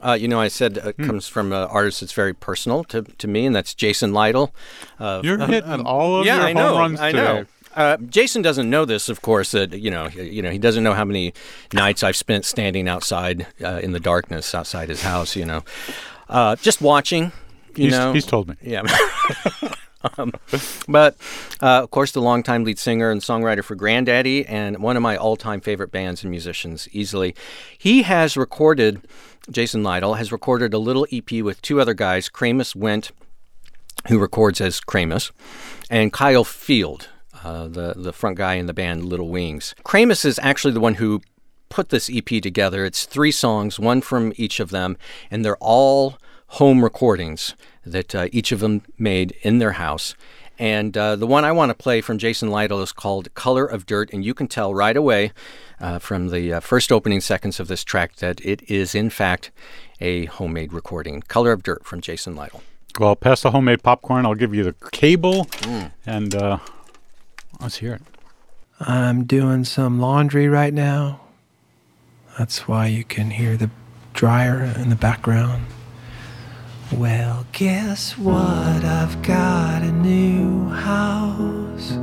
uh, 0.01 0.13
you 0.19 0.27
know, 0.29 0.41
I 0.41 0.49
said 0.49 0.77
Hmm. 0.79 0.89
it 0.89 0.97
comes 0.99 1.29
from 1.29 1.53
an 1.53 1.65
artist 1.69 2.01
that's 2.01 2.13
very 2.13 2.33
personal 2.35 2.85
to, 2.85 3.03
to 3.03 3.27
me, 3.29 3.47
and 3.47 3.55
that's 3.55 3.75
Jason 3.75 4.13
Lytle. 4.13 4.55
Uh, 4.99 5.21
You're 5.25 5.39
hitting 5.47 5.83
all 5.83 6.21
of 6.21 6.27
yeah, 6.27 6.37
your 6.37 6.45
I 6.47 6.53
know. 6.53 6.69
home 6.71 6.79
runs 6.79 7.01
I 7.01 7.13
today. 7.13 7.25
know. 7.25 7.45
Uh, 7.77 7.99
Jason 7.99 8.41
doesn't 8.43 8.69
know 8.71 8.85
this, 8.85 9.09
of 9.09 9.21
course. 9.23 9.53
That 9.53 9.79
you 9.79 9.91
know, 9.91 10.09
he- 10.09 10.31
you 10.31 10.43
know, 10.43 10.51
he 10.51 10.59
doesn't 10.59 10.83
know 10.83 10.95
how 10.95 11.05
many 11.05 11.35
nights 11.73 12.03
I've 12.03 12.17
spent 12.17 12.45
standing 12.45 12.89
outside 12.89 13.47
uh, 13.63 13.81
in 13.83 13.93
the 13.93 14.01
darkness 14.01 14.55
outside 14.55 14.89
his 14.89 15.03
house. 15.03 15.37
You 15.37 15.45
know, 15.45 15.63
uh, 16.29 16.57
just 16.57 16.81
watching. 16.81 17.33
You 17.75 17.85
He's, 17.85 17.93
know, 17.93 18.13
he's 18.15 18.25
told 18.25 18.49
me. 18.49 18.55
yeah. 18.63 18.81
um, 20.19 20.33
but 20.89 21.17
uh, 21.61 21.83
of 21.83 21.91
course, 21.91 22.13
the 22.13 22.23
longtime 22.23 22.65
lead 22.65 22.79
singer 22.79 23.11
and 23.11 23.21
songwriter 23.21 23.63
for 23.63 23.77
Grandaddy, 23.77 24.47
and 24.49 24.79
one 24.79 24.97
of 24.97 25.03
my 25.03 25.17
all-time 25.19 25.61
favorite 25.61 25.93
bands 25.93 26.23
and 26.25 26.31
musicians, 26.31 26.89
easily. 26.93 27.35
He 27.77 28.03
has 28.03 28.35
recorded. 28.37 29.03
Jason 29.51 29.83
Lytle 29.83 30.15
has 30.15 30.33
recorded 30.33 30.73
a 30.73 30.79
little 30.79 31.07
EP 31.13 31.31
with 31.43 31.61
two 31.61 31.81
other 31.81 31.93
guys, 31.95 32.29
Kramies 32.31 32.75
Went, 32.75 33.11
who 34.09 34.19
records 34.19 34.61
as 34.63 34.81
Kramies, 34.81 35.31
and 35.91 36.13
Kyle 36.15 36.45
Field, 36.45 37.09
uh, 37.47 37.69
the 37.69 37.95
the 37.97 38.13
front 38.13 38.37
guy 38.37 38.55
in 38.55 38.67
the 38.67 38.75
band 38.75 39.05
Little 39.05 39.29
Wings. 39.29 39.75
Kramies 39.85 40.25
is 40.25 40.41
actually 40.43 40.75
the 40.75 40.81
one 40.81 40.95
who 40.95 41.21
put 41.69 41.91
this 41.91 42.11
EP 42.13 42.43
together. 42.43 42.85
It's 42.85 43.05
three 43.05 43.31
songs, 43.31 43.79
one 43.79 44.01
from 44.01 44.33
each 44.37 44.59
of 44.59 44.71
them, 44.71 44.97
and 45.31 45.45
they're 45.45 45.57
all 45.59 46.19
home 46.49 46.83
recordings 46.83 47.55
that 47.85 48.15
uh, 48.15 48.29
each 48.33 48.51
of 48.51 48.61
them 48.61 48.83
made 48.99 49.37
in 49.43 49.59
their 49.59 49.73
house. 49.73 50.15
And 50.59 50.97
uh, 50.97 51.17
the 51.17 51.27
one 51.27 51.45
I 51.45 51.53
want 51.53 51.71
to 51.71 51.75
play 51.75 52.01
from 52.01 52.19
Jason 52.19 52.51
Lytle 52.51 52.81
is 52.83 52.93
called 52.93 53.33
Color 53.35 53.67
of 53.67 53.85
Dirt. 53.85 54.11
And 54.13 54.25
you 54.25 54.33
can 54.33 54.49
tell 54.49 54.75
right 54.75 54.97
away 54.97 55.33
uh, 55.79 55.99
from 55.99 56.29
the 56.29 56.55
uh, 56.55 56.61
first 56.61 56.91
opening 56.91 57.21
seconds 57.21 57.61
of 57.61 57.69
this 57.69 57.85
track 57.85 58.17
that 58.17 58.41
it 58.41 58.63
is, 58.63 58.95
in 58.95 59.11
fact, 59.11 59.51
a 60.01 60.25
homemade 60.27 60.73
recording. 60.73 61.21
Color 61.23 61.53
of 61.53 61.63
Dirt 61.63 61.85
from 61.85 62.01
Jason 62.01 62.35
Lytle. 62.35 62.63
Well, 62.99 63.15
pass 63.17 63.43
the 63.43 63.51
homemade 63.51 63.83
popcorn, 63.83 64.25
I'll 64.25 64.35
give 64.35 64.55
you 64.55 64.65
the 64.65 64.73
cable, 64.91 65.47
and 66.07 66.35
uh, 66.35 66.59
let's 67.61 67.77
hear 67.77 67.95
it. 67.95 68.03
I'm 68.81 69.25
doing 69.25 69.65
some 69.65 70.01
laundry 70.01 70.49
right 70.49 70.75
now. 70.75 71.21
That's 72.39 72.69
why 72.69 72.89
you 72.89 73.05
can 73.05 73.31
hear 73.31 73.57
the 73.57 73.71
dryer 74.13 74.65
in 74.77 74.91
the 74.91 74.97
background. 74.97 75.67
Well, 76.93 77.47
guess 77.53 78.19
what? 78.19 78.85
I've 78.85 79.23
got 79.23 79.83
a 79.83 79.91
new 79.91 80.69
house. 80.69 81.99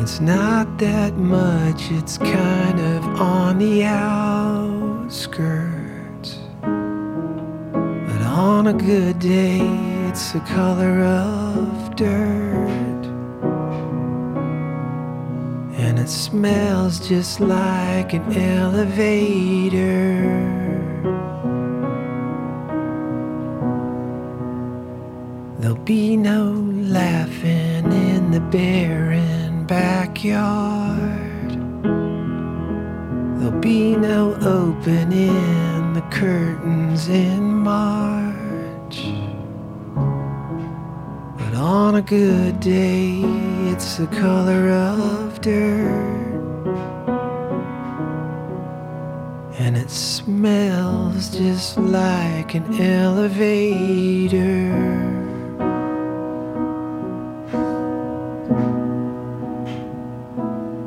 It's 0.00 0.20
not 0.20 0.78
that 0.78 1.14
much, 1.16 1.92
it's 1.92 2.18
kind 2.18 2.80
of 2.80 3.04
on 3.20 3.58
the 3.58 3.84
outskirts. 3.84 5.28
But 6.60 8.22
on 8.26 8.66
a 8.66 8.72
good 8.72 9.20
day, 9.20 9.60
it's 10.08 10.32
the 10.32 10.40
color 10.40 11.04
of 11.04 11.81
dirt. 11.94 13.02
And 15.76 15.98
it 15.98 16.08
smells 16.08 17.06
just 17.08 17.40
like 17.40 18.12
an 18.12 18.32
elevator. 18.32 19.92
There'll 25.58 25.76
be 25.76 26.16
no 26.16 26.52
laughing 26.52 27.92
in 27.92 28.30
the 28.30 28.40
barren 28.40 29.64
backyard. 29.66 31.50
There'll 33.38 33.60
be 33.60 33.96
no 33.96 34.34
opening 34.42 35.94
the 35.94 36.02
curtains 36.10 37.08
in 37.08 37.42
March. 37.42 38.11
On 41.92 41.98
a 41.98 42.02
good 42.02 42.58
day, 42.58 43.20
it's 43.70 43.98
the 43.98 44.06
color 44.06 44.70
of 44.70 45.38
dirt. 45.42 46.32
And 49.58 49.76
it 49.76 49.90
smells 49.90 51.36
just 51.36 51.76
like 51.76 52.54
an 52.54 52.80
elevator. 52.80 54.72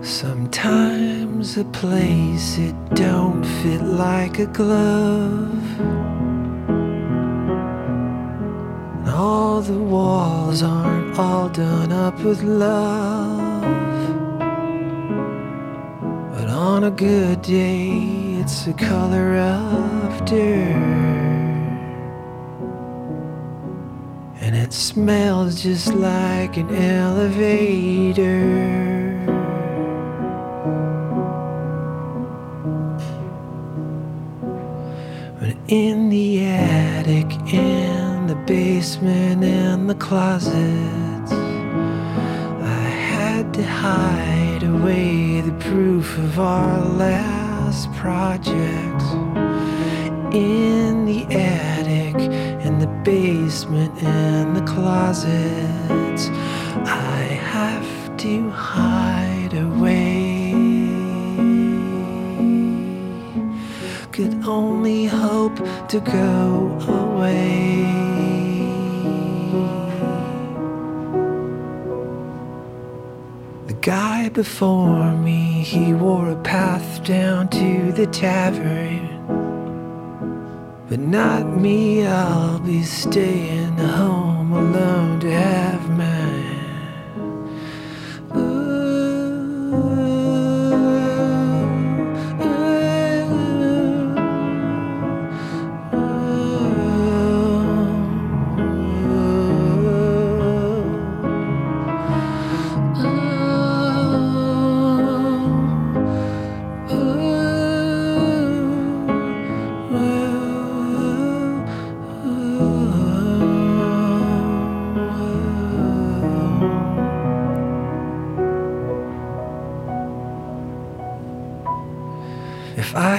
Sometimes 0.02 1.56
a 1.58 1.66
place 1.66 2.58
it 2.58 2.76
don't 2.96 3.44
fit 3.44 3.84
like 3.84 4.40
a 4.40 4.48
glove. 4.48 6.05
The 9.62 9.80
walls 9.80 10.62
aren't 10.62 11.18
all 11.18 11.48
done 11.50 11.92
up 11.92 12.20
with 12.20 12.44
love. 12.44 13.64
But 16.36 16.50
on 16.50 16.84
a 16.84 16.92
good 16.92 17.42
day, 17.42 17.88
it's 18.42 18.66
the 18.66 18.74
color 18.74 19.38
of 19.38 20.26
dirt. 20.26 20.76
And 24.42 24.56
it 24.56 24.74
smells 24.74 25.64
just 25.64 25.94
like 25.96 26.58
an 26.58 26.76
elevator. 26.76 28.36
But 35.40 35.56
in 35.70 36.10
the 36.10 36.44
attic, 36.44 37.32
in 37.52 37.85
the 38.36 38.44
basement, 38.46 39.44
and 39.44 39.90
the 39.90 39.96
closets, 39.96 41.32
I 41.32 42.90
had 43.14 43.54
to 43.54 43.64
hide 43.64 44.64
away 44.64 45.42
the 45.42 45.54
proof 45.54 46.18
of 46.18 46.40
our 46.40 46.80
last 46.80 47.92
project. 47.94 49.02
In 50.34 51.06
the 51.06 51.24
attic, 51.34 52.16
in 52.66 52.80
the 52.80 52.88
basement, 53.04 53.94
in 54.02 54.54
the 54.54 54.62
closets, 54.62 56.30
I 56.88 57.22
have 57.54 58.18
to 58.18 58.50
hide 58.50 59.54
away. 59.54 60.54
Could 64.12 64.46
only 64.46 65.06
hope 65.06 65.58
to 65.90 66.00
go 66.00 66.80
away. 66.88 67.75
Before 74.36 75.14
me, 75.14 75.64
he 75.64 75.94
wore 75.94 76.30
a 76.30 76.36
path 76.36 77.02
down 77.06 77.48
to 77.48 77.94
the 77.94 78.06
tavern. 78.06 79.08
But 80.90 81.00
not 81.00 81.48
me, 81.58 82.06
I'll 82.06 82.60
be 82.60 82.84
staying 82.84 83.78
home 83.78 84.52
alone 84.52 85.22
to 85.22 85.32
have 85.32 85.75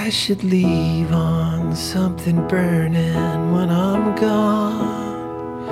I 0.07 0.09
should 0.09 0.41
leave 0.41 1.11
on 1.11 1.75
something 1.75 2.47
burning 2.47 3.51
when 3.51 3.69
I'm 3.69 4.15
gone, 4.15 5.67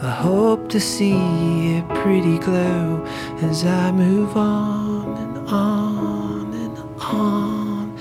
I 0.00 0.10
hope 0.12 0.68
to 0.68 0.78
see 0.78 1.78
a 1.78 1.82
pretty 2.04 2.38
glow 2.38 3.04
as 3.42 3.64
I 3.66 3.90
move 3.90 4.36
on 4.36 5.16
and 5.16 5.48
on 5.48 6.54
and 6.54 6.78
on. 7.00 7.98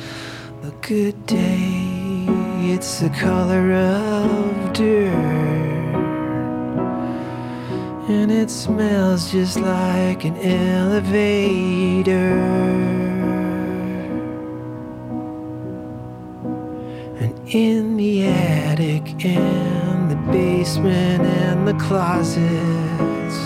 A 0.61 0.71
good 0.81 1.25
day, 1.25 2.27
it's 2.71 2.99
the 2.99 3.09
color 3.09 3.73
of 3.73 4.71
dirt, 4.73 5.15
and 8.07 8.31
it 8.31 8.51
smells 8.51 9.31
just 9.31 9.59
like 9.59 10.25
an 10.25 10.37
elevator. 10.37 11.15
In 17.55 17.95
the 17.95 18.25
attic 18.27 19.23
and 19.23 20.11
the 20.11 20.17
basement 20.29 21.23
and 21.23 21.65
the 21.65 21.73
closets, 21.75 23.37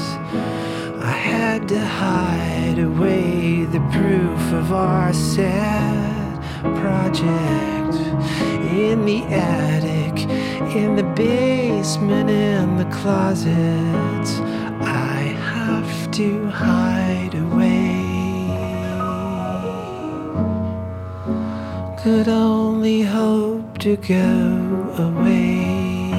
I 0.97 1.11
had 1.11 1.67
to 1.67 1.79
hide 1.79 2.79
away 2.79 3.65
the 3.65 3.79
proof 3.91 4.41
of 4.51 4.73
our 4.73 5.13
sad 5.13 6.41
project. 6.81 7.95
In 8.73 9.05
the 9.05 9.21
attic, 9.25 10.27
in 10.75 10.95
the 10.95 11.07
basement, 11.15 12.31
in 12.31 12.77
the 12.77 12.85
closets, 12.85 14.39
I 14.81 15.37
have 15.53 16.11
to 16.13 16.47
hide 16.47 17.35
away. 17.35 18.09
could 22.01 22.29
only 22.29 23.01
hope 23.01 23.58
to 23.79 23.95
go 23.95 24.93
away. 24.97 26.11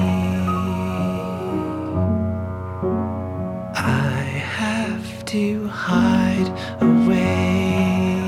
I 3.75 4.23
have 4.59 5.23
to 5.25 5.67
hide 5.67 6.49
away. 6.81 8.23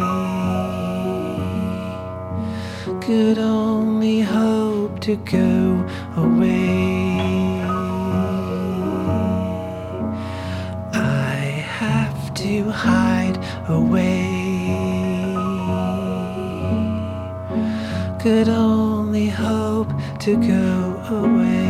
Could 3.01 3.39
only 3.39 4.21
hope 4.21 4.99
to 4.99 5.15
go 5.15 5.84
away. 6.15 7.17
I 10.93 11.65
have 11.79 12.36
to 12.36 12.69
hide 12.69 13.39
away. 13.67 14.29
Could 18.21 18.47
only 18.47 18.92
only 19.14 19.30
hope 19.30 19.89
to 20.20 20.36
go 20.38 20.99
away. 21.22 21.62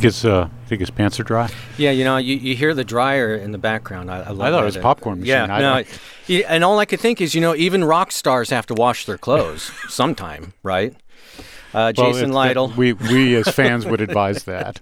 Think 0.00 0.24
uh, 0.24 0.48
you 0.62 0.66
think 0.68 0.80
his 0.80 0.90
pants 0.90 1.20
are 1.20 1.24
dry? 1.24 1.48
Yeah, 1.78 1.90
you 1.90 2.04
know, 2.04 2.16
you, 2.16 2.34
you 2.36 2.54
hear 2.56 2.74
the 2.74 2.84
dryer 2.84 3.34
in 3.34 3.52
the 3.52 3.58
background. 3.58 4.10
I, 4.10 4.18
I 4.22 4.30
love 4.30 4.40
I 4.40 4.50
thought 4.50 4.62
it 4.62 4.66
was 4.66 4.76
a 4.76 4.80
popcorn 4.80 5.24
Yeah, 5.24 5.42
machine. 5.46 5.50
I 5.50 5.60
no, 5.60 5.74
I- 5.74 5.84
yeah, 6.26 6.46
and 6.48 6.64
all 6.64 6.78
I 6.78 6.84
could 6.84 7.00
think 7.00 7.20
is, 7.20 7.34
you 7.34 7.40
know, 7.40 7.54
even 7.54 7.84
rock 7.84 8.12
stars 8.12 8.50
have 8.50 8.66
to 8.66 8.74
wash 8.74 9.06
their 9.06 9.18
clothes 9.18 9.70
sometime, 9.88 10.52
right? 10.62 10.94
Uh, 11.72 11.92
Jason 11.92 12.32
Lytle. 12.32 12.72
we 12.76 12.92
we 12.94 13.36
as 13.36 13.48
fans 13.48 13.86
would 13.86 14.00
advise 14.08 14.42
that. 14.44 14.80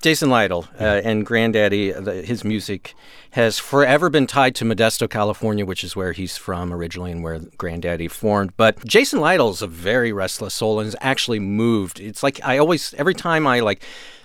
Jason 0.00 0.30
Lytle 0.30 0.66
uh, 0.80 1.02
and 1.04 1.26
Grandaddy, 1.26 1.94
uh, 1.94 2.00
the, 2.00 2.22
his 2.22 2.42
music 2.42 2.94
has 3.32 3.58
forever 3.58 4.08
been 4.08 4.26
tied 4.26 4.54
to 4.56 4.64
Modesto, 4.64 5.08
California, 5.08 5.64
which 5.64 5.84
is 5.84 5.94
where 5.94 6.12
he's 6.12 6.36
from 6.36 6.72
originally 6.72 7.12
and 7.12 7.22
where 7.22 7.38
Grandaddy 7.38 8.10
formed. 8.10 8.56
But 8.56 8.84
Jason 8.84 9.20
Lytle 9.20 9.50
is 9.50 9.62
a 9.62 9.66
very 9.66 10.12
restless 10.12 10.54
soul 10.54 10.80
and 10.80 10.86
has 10.86 10.96
actually 11.00 11.38
moved. 11.38 12.00
It's 12.00 12.22
like 12.22 12.40
I 12.42 12.58
always, 12.58 12.94
every 12.94 13.14
time 13.14 13.46
I 13.46 13.60
like 13.60 13.82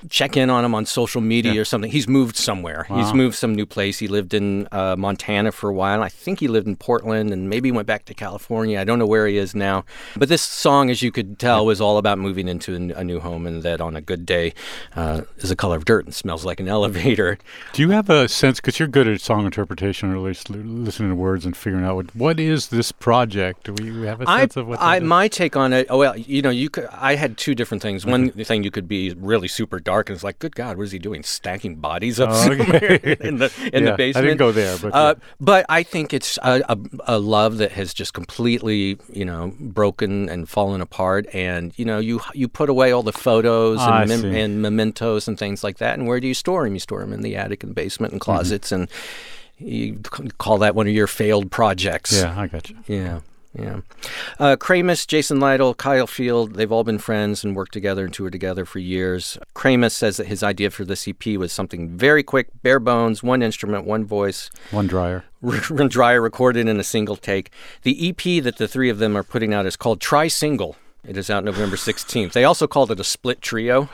check 0.09 0.37
in 0.37 0.49
on 0.49 0.63
him 0.63 0.75
on 0.75 0.85
social 0.85 1.21
media 1.21 1.59
or 1.59 1.65
something, 1.65 1.89
he's 1.89 2.07
moved 2.07 2.35
somewhere. 2.35 2.85
He's 2.89 3.13
moved 3.13 3.35
some 3.35 3.55
new 3.55 3.65
place. 3.65 3.97
He 3.97 4.07
lived 4.07 4.33
in 4.33 4.67
uh, 4.71 4.95
Montana 4.95 5.51
for 5.51 5.69
a 5.69 5.73
while. 5.73 6.03
I 6.03 6.09
think 6.09 6.39
he 6.39 6.47
lived 6.47 6.67
in 6.67 6.75
Portland 6.75 7.31
and 7.33 7.49
maybe 7.49 7.71
went 7.71 7.87
back 7.87 8.05
to 8.05 8.13
California. 8.13 8.79
I 8.79 8.83
don't 8.83 8.99
know 8.99 9.07
where 9.07 9.27
he 9.27 9.37
is 9.37 9.55
now. 9.55 9.83
But 10.15 10.29
this 10.29 10.41
song, 10.41 10.89
as 10.89 11.01
you 11.01 11.11
could 11.11 11.39
tell, 11.39 11.65
was 11.65 11.81
all 11.81 11.97
about 11.97 12.19
moving 12.19 12.47
into 12.47 12.75
a 12.75 13.03
new 13.03 13.19
home 13.19 13.47
and 13.47 13.63
that 13.63 13.81
on 13.81 13.95
a 13.95 14.01
good 14.01 14.25
day 14.25 14.53
uh, 14.95 15.21
is 15.37 15.49
the 15.49 15.55
color 15.65 15.77
of 15.77 15.85
dirt 15.85 16.05
and 16.05 16.13
smells 16.13 16.45
like 16.45 16.59
an 16.59 16.67
elevator. 16.77 17.37
Do 17.73 17.81
you 17.81 17.89
have 17.89 18.09
a 18.09 18.27
sense, 18.27 18.59
because 18.59 18.77
you're 18.77 18.87
good 18.87 19.07
at 19.07 19.19
song 19.21 19.45
interpretation, 19.45 20.11
or 20.11 20.15
at 20.17 20.21
least 20.21 20.49
listening 20.49 21.09
to 21.09 21.15
words 21.15 21.45
and 21.45 21.57
figuring 21.57 21.83
out 21.83 21.95
what, 21.95 22.15
what 22.15 22.39
is 22.39 22.67
this 22.67 22.91
project? 22.91 23.63
Do 23.65 23.73
we 23.73 24.05
have 24.05 24.21
a 24.21 24.29
I, 24.29 24.41
sense 24.41 24.57
of 24.57 24.67
what 24.67 24.79
I 24.79 24.99
that 24.99 25.03
is? 25.03 25.09
my 25.09 25.27
take 25.27 25.55
on 25.55 25.73
it. 25.73 25.87
Oh 25.89 25.97
well, 25.97 26.15
you 26.17 26.41
know, 26.41 26.49
you 26.51 26.69
could. 26.69 26.85
I 26.91 27.15
had 27.15 27.37
two 27.37 27.55
different 27.55 27.81
things. 27.81 28.05
One 28.05 28.29
Mm-hmm. 28.29 28.41
thing 28.43 28.63
you 28.63 28.71
could 28.71 28.87
be 28.87 29.13
really 29.17 29.47
super 29.47 29.79
dark 29.79 30.09
and 30.09 30.15
it's 30.15 30.23
like, 30.23 30.39
good 30.39 30.55
God, 30.55 30.77
what 30.77 30.83
is 30.83 30.91
he 30.91 30.99
doing? 30.99 31.23
Stacking 31.23 31.75
bodies 31.77 32.19
up 32.19 32.29
Oh, 32.31 32.51
okay. 32.51 33.17
in 33.21 33.37
the 33.37 33.51
in 33.73 33.83
Yeah, 33.83 33.91
the 33.91 33.97
basement. 33.97 34.17
I 34.17 34.21
didn't 34.21 34.37
go 34.39 34.51
there, 34.51 34.77
but, 34.77 34.93
uh, 34.93 35.15
yeah. 35.17 35.23
but 35.39 35.65
I 35.69 35.83
think 35.83 36.13
it's 36.13 36.37
a, 36.43 36.61
a, 36.69 36.77
a 37.15 37.19
love 37.19 37.57
that 37.57 37.71
has 37.73 37.93
just 37.93 38.13
completely, 38.13 38.97
you 39.11 39.25
know, 39.25 39.53
broken 39.59 40.29
and 40.29 40.47
fallen 40.47 40.81
apart. 40.81 41.25
And 41.33 41.73
you 41.77 41.85
know, 41.85 41.99
you 41.99 42.21
you 42.33 42.47
put 42.47 42.69
away 42.69 42.91
all 42.91 43.03
the 43.03 43.13
photos 43.13 43.79
Ah, 43.81 44.01
and, 44.01 44.09
mem- 44.09 44.35
and 44.35 44.61
mementos 44.61 45.27
and 45.27 45.37
things 45.39 45.54
like 45.63 45.77
that. 45.77 45.97
And 45.97 46.07
where 46.07 46.19
do 46.19 46.27
you 46.27 46.33
store 46.33 46.63
them? 46.65 46.73
You 46.73 46.79
store 46.79 46.99
them 47.01 47.13
in 47.13 47.21
the 47.21 47.35
attic 47.35 47.63
and 47.63 47.73
basement 47.75 48.13
and 48.13 48.21
Mm-hmm. 48.21 48.31
closets 48.31 48.71
and. 48.71 48.89
You 49.57 49.99
call 50.37 50.57
that 50.57 50.75
one 50.75 50.85
of 50.85 50.93
your 50.93 51.07
failed 51.07 51.49
projects. 51.49 52.11
yeah, 52.11 52.37
I 52.37 52.47
got 52.47 52.69
you. 52.69 52.75
Yeah, 52.87 53.21
yeah. 53.57 53.79
Uh, 54.37 54.57
Kramies, 54.57 55.07
Jason 55.07 55.39
Lytle, 55.39 55.73
Kyle 55.73 56.07
Field, 56.07 56.55
they've 56.55 56.73
all 56.73 56.83
been 56.83 56.97
friends 56.97 57.41
and 57.41 57.55
worked 57.55 57.71
together 57.71 58.03
and 58.03 58.13
toured 58.13 58.33
together 58.33 58.65
for 58.65 58.79
years. 58.79 59.37
Kramus 59.55 59.91
says 59.93 60.17
that 60.17 60.27
his 60.27 60.43
idea 60.43 60.71
for 60.71 60.83
the 60.83 61.01
EP 61.07 61.37
was 61.39 61.53
something 61.53 61.87
very 61.97 62.21
quick, 62.21 62.47
bare 62.63 62.81
bones, 62.81 63.23
one 63.23 63.41
instrument, 63.41 63.85
one 63.85 64.03
voice, 64.03 64.49
One 64.71 64.87
dryer. 64.87 65.23
dryer 65.87 66.21
recorded 66.21 66.67
in 66.67 66.77
a 66.77 66.83
single 66.83 67.15
take. 67.15 67.49
The 67.83 68.09
EP 68.09 68.43
that 68.43 68.57
the 68.57 68.67
three 68.67 68.89
of 68.89 68.97
them 68.97 69.15
are 69.15 69.23
putting 69.23 69.53
out 69.53 69.65
is 69.65 69.77
called 69.77 70.01
Tri 70.01 70.27
Single. 70.27 70.75
It 71.07 71.15
is 71.15 71.29
out 71.29 71.45
November 71.45 71.77
16th. 71.77 72.33
They 72.33 72.43
also 72.43 72.67
called 72.67 72.91
it 72.91 72.99
a 72.99 73.03
split 73.05 73.39
trio, 73.41 73.87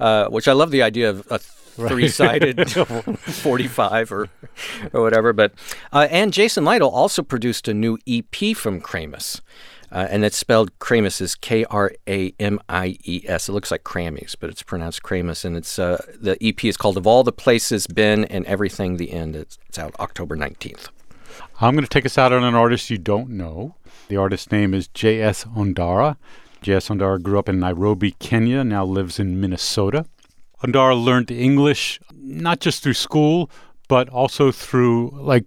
uh, 0.00 0.28
which 0.28 0.48
I 0.48 0.52
love 0.52 0.70
the 0.70 0.82
idea 0.82 1.10
of 1.10 1.26
a 1.30 1.38
three-sided 1.38 2.70
45 2.72 4.12
or 4.12 4.28
or 4.92 5.02
whatever. 5.02 5.32
But 5.32 5.52
uh, 5.92 6.08
and 6.10 6.32
Jason 6.32 6.64
Lytle 6.64 6.90
also 6.90 7.22
produced 7.22 7.68
a 7.68 7.74
new 7.74 7.98
EP 8.06 8.56
from 8.56 8.80
Kramies. 8.80 9.40
Uh, 9.90 10.06
and 10.10 10.22
it's 10.22 10.36
spelled 10.36 10.78
Kramies 10.80 11.20
is 11.20 11.34
K 11.34 11.64
R 11.64 11.92
A 12.06 12.34
M 12.38 12.60
I 12.68 12.98
E 13.04 13.22
S. 13.26 13.48
It 13.48 13.52
looks 13.52 13.70
like 13.70 13.84
Crammies, 13.84 14.36
but 14.38 14.50
it's 14.50 14.62
pronounced 14.62 15.02
Kramus. 15.02 15.44
And 15.46 15.56
it's 15.56 15.78
uh, 15.78 16.02
the 16.20 16.36
EP 16.46 16.62
is 16.64 16.76
called 16.76 16.98
"Of 16.98 17.06
All 17.06 17.24
the 17.24 17.32
Places 17.32 17.86
Been 17.86 18.24
and 18.26 18.44
Everything." 18.44 18.98
The 18.98 19.12
end. 19.12 19.34
It's, 19.34 19.58
it's 19.66 19.78
out 19.78 19.94
October 19.98 20.36
nineteenth. 20.36 20.90
I'm 21.60 21.74
going 21.74 21.84
to 21.84 21.90
take 21.90 22.04
us 22.06 22.18
out 22.18 22.32
on 22.32 22.44
an 22.44 22.54
artist 22.54 22.90
you 22.90 22.98
don't 22.98 23.30
know. 23.30 23.76
The 24.08 24.16
artist's 24.16 24.52
name 24.52 24.74
is 24.74 24.88
J.S. 24.88 25.44
Ondara. 25.44 26.16
J.S. 26.62 26.88
Ondara 26.88 27.22
grew 27.22 27.38
up 27.38 27.48
in 27.48 27.60
Nairobi, 27.60 28.12
Kenya, 28.18 28.64
now 28.64 28.84
lives 28.84 29.18
in 29.18 29.40
Minnesota. 29.40 30.04
Ondara 30.62 31.02
learned 31.02 31.30
English 31.30 32.00
not 32.14 32.60
just 32.60 32.82
through 32.82 32.94
school, 32.94 33.50
but 33.88 34.08
also 34.08 34.50
through 34.50 35.10
like 35.12 35.44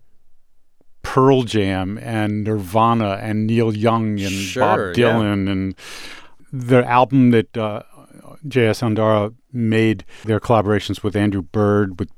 Pearl 1.03 1.43
Jam 1.43 1.97
and 1.99 2.43
Nirvana 2.43 3.19
and 3.21 3.47
Neil 3.47 3.75
Young 3.75 4.19
and 4.19 4.31
Sure, 4.31 4.61
Bob 4.61 4.97
yeah. 4.97 5.13
Dylan 5.13 5.51
and 5.51 5.75
the 6.51 6.85
album 6.87 7.31
that 7.31 7.55
uh, 7.57 7.83
J.S. 8.47 8.81
Ondara 8.81 9.33
made, 9.51 10.05
their 10.23 10.39
collaborations 10.39 11.03
with 11.03 11.15
Andrew 11.15 11.41
Bird, 11.41 11.99
with 11.99 12.09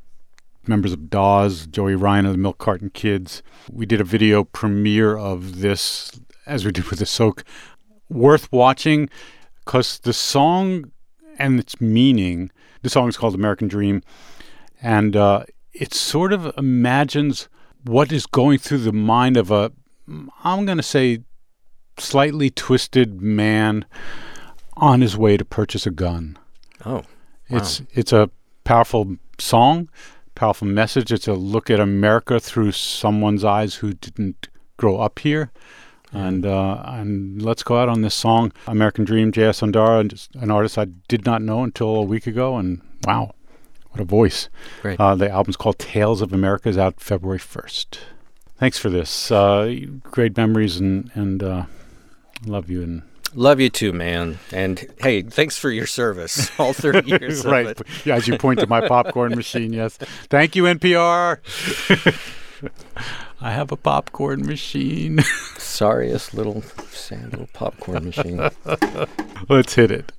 members 0.67 0.93
of 0.93 1.09
Dawes, 1.09 1.67
Joey 1.67 1.95
Ryan 1.95 2.25
of 2.25 2.31
the 2.33 2.37
Milk 2.37 2.57
Carton 2.57 2.89
Kids. 2.89 3.43
We 3.71 3.85
did 3.85 3.99
a 3.99 4.05
video 4.05 4.43
premiere 4.43 5.17
of 5.17 5.59
this, 5.59 6.11
as 6.45 6.65
we 6.65 6.71
did 6.71 6.85
with 6.85 6.99
the 6.99 7.05
Soak. 7.05 7.43
Worth 8.09 8.51
watching 8.51 9.09
because 9.65 9.99
the 9.99 10.13
song 10.13 10.91
and 11.39 11.59
its 11.59 11.81
meaning, 11.81 12.51
the 12.81 12.89
song 12.89 13.07
is 13.09 13.17
called 13.17 13.33
American 13.33 13.67
Dream, 13.67 14.01
and 14.81 15.15
uh, 15.15 15.45
it 15.73 15.93
sort 15.93 16.33
of 16.33 16.53
imagines 16.57 17.49
what 17.85 18.11
is 18.11 18.25
going 18.25 18.59
through 18.59 18.79
the 18.79 18.93
mind 18.93 19.37
of 19.37 19.49
a, 19.51 19.71
I'm 20.43 20.65
going 20.65 20.77
to 20.77 20.83
say, 20.83 21.19
slightly 21.97 22.49
twisted 22.49 23.21
man 23.21 23.85
on 24.77 25.01
his 25.01 25.15
way 25.17 25.37
to 25.37 25.45
purchase 25.45 25.85
a 25.85 25.91
gun. 25.91 26.37
Oh, 26.85 27.03
It's 27.49 27.81
it's 27.93 28.13
a 28.13 28.29
powerful 28.63 29.17
song, 29.39 29.89
powerful 30.35 30.67
message. 30.67 31.11
It's 31.11 31.27
a 31.27 31.33
look 31.33 31.69
at 31.69 31.79
America 31.79 32.39
through 32.39 32.71
someone's 32.73 33.43
eyes 33.43 33.75
who 33.75 33.93
didn't 33.93 34.49
grow 34.77 34.99
up 34.99 35.19
here. 35.19 35.51
And 36.13 36.45
uh, 36.45 36.81
and 36.85 37.41
let's 37.41 37.63
go 37.63 37.77
out 37.77 37.89
on 37.89 38.01
this 38.01 38.13
song, 38.13 38.51
American 38.67 39.03
Dream, 39.03 39.31
J.S. 39.31 39.61
Ondara, 39.61 40.07
just 40.07 40.35
an 40.35 40.51
artist 40.51 40.77
I 40.77 40.85
did 41.07 41.25
not 41.25 41.41
know 41.41 41.63
until 41.63 41.95
a 41.95 42.03
week 42.03 42.27
ago. 42.27 42.57
And 42.57 42.81
wow, 43.05 43.33
what 43.89 43.99
a 43.99 44.03
voice! 44.05 44.47
Great. 44.83 44.99
Uh, 44.99 45.15
the 45.15 45.29
album's 45.29 45.57
called 45.57 45.79
Tales 45.79 46.21
of 46.21 46.31
America. 46.31 46.69
is 46.69 46.77
out 46.77 46.99
February 46.99 47.39
first. 47.39 47.99
Thanks 48.59 48.77
for 48.77 48.89
this. 48.91 49.31
Uh, 49.31 49.75
great 50.03 50.37
memories 50.37 50.77
and 50.77 51.09
and 51.15 51.41
uh, 51.41 51.65
love 52.45 52.69
you 52.69 52.83
and 52.83 53.01
love 53.33 53.59
you 53.59 53.69
too, 53.71 53.91
man. 53.91 54.37
And 54.51 54.85
hey, 55.01 55.23
thanks 55.23 55.57
for 55.57 55.71
your 55.71 55.87
service, 55.87 56.51
all 56.59 56.73
thirty 56.73 57.09
years. 57.19 57.43
right. 57.43 57.65
Of 57.65 57.81
it. 57.81 57.87
Yeah, 58.05 58.15
as 58.17 58.27
you 58.27 58.37
point 58.37 58.59
to 58.59 58.67
my 58.67 58.87
popcorn 58.87 59.31
machine, 59.35 59.73
yes. 59.73 59.97
Thank 60.29 60.55
you, 60.55 60.63
NPR. 60.65 61.39
I 63.43 63.51
have 63.51 63.73
a 63.73 63.75
popcorn 63.75 64.45
machine. 64.45 65.17
Sorriest 65.57 66.33
little 66.33 66.63
little 67.11 67.49
popcorn 67.51 68.05
machine. 68.05 68.49
Let's 69.49 69.75
hit 69.75 69.91
it. 69.91 70.13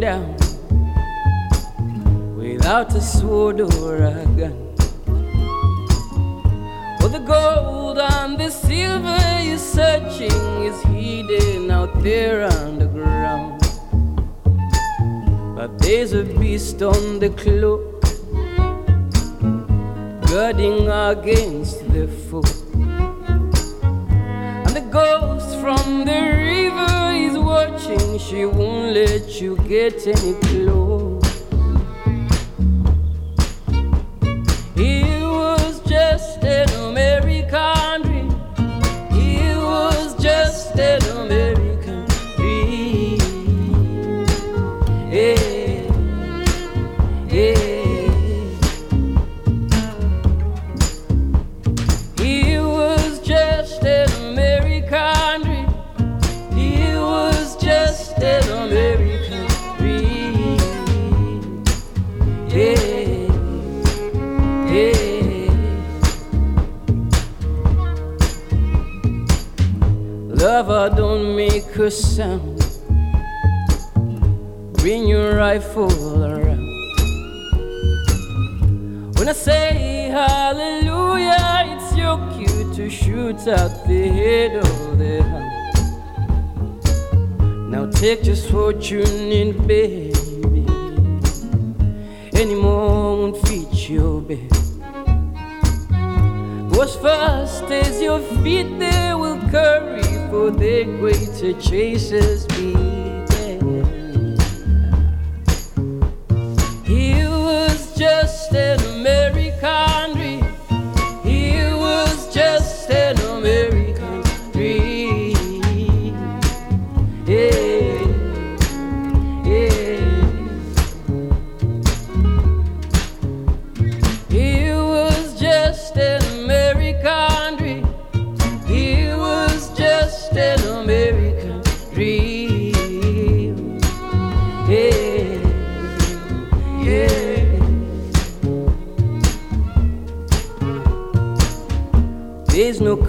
Down 0.00 0.36
without 2.36 2.94
a 2.94 3.00
sword 3.00 3.60
or 3.60 3.96
a 3.96 4.24
gun. 4.36 4.56
For 6.98 7.08
the 7.08 7.22
gold 7.24 7.98
and 7.98 8.38
the 8.38 8.50
silver 8.50 9.18
you're 9.42 9.58
searching 9.58 10.40
is 10.68 10.80
hidden 10.82 11.70
out 11.70 12.02
there 12.02 12.42
underground. 12.44 13.60
But 15.56 15.78
there's 15.78 16.12
a 16.12 16.24
beast 16.24 16.82
on 16.82 17.20
the 17.20 17.30
cloak, 17.30 18.02
guarding 20.28 20.88
against 20.88 21.78
the 21.92 22.08
foe. 22.08 22.42
And 24.64 24.74
the 24.74 24.86
ghost 24.90 25.60
from 25.60 26.04
the 26.04 26.20
river 26.50 27.01
she 28.18 28.44
won't 28.44 28.94
let 28.94 29.40
you 29.40 29.56
get 29.68 30.06
any 30.06 30.34
close. 30.40 31.11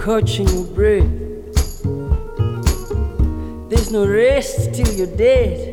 Catching 0.04 0.49
your 0.49 0.66
breath. 0.66 1.08
There's 3.70 3.89
no 3.89 4.06
rest 4.06 4.74
till 4.74 4.93
you're 4.93 5.08
dead. 5.08 5.72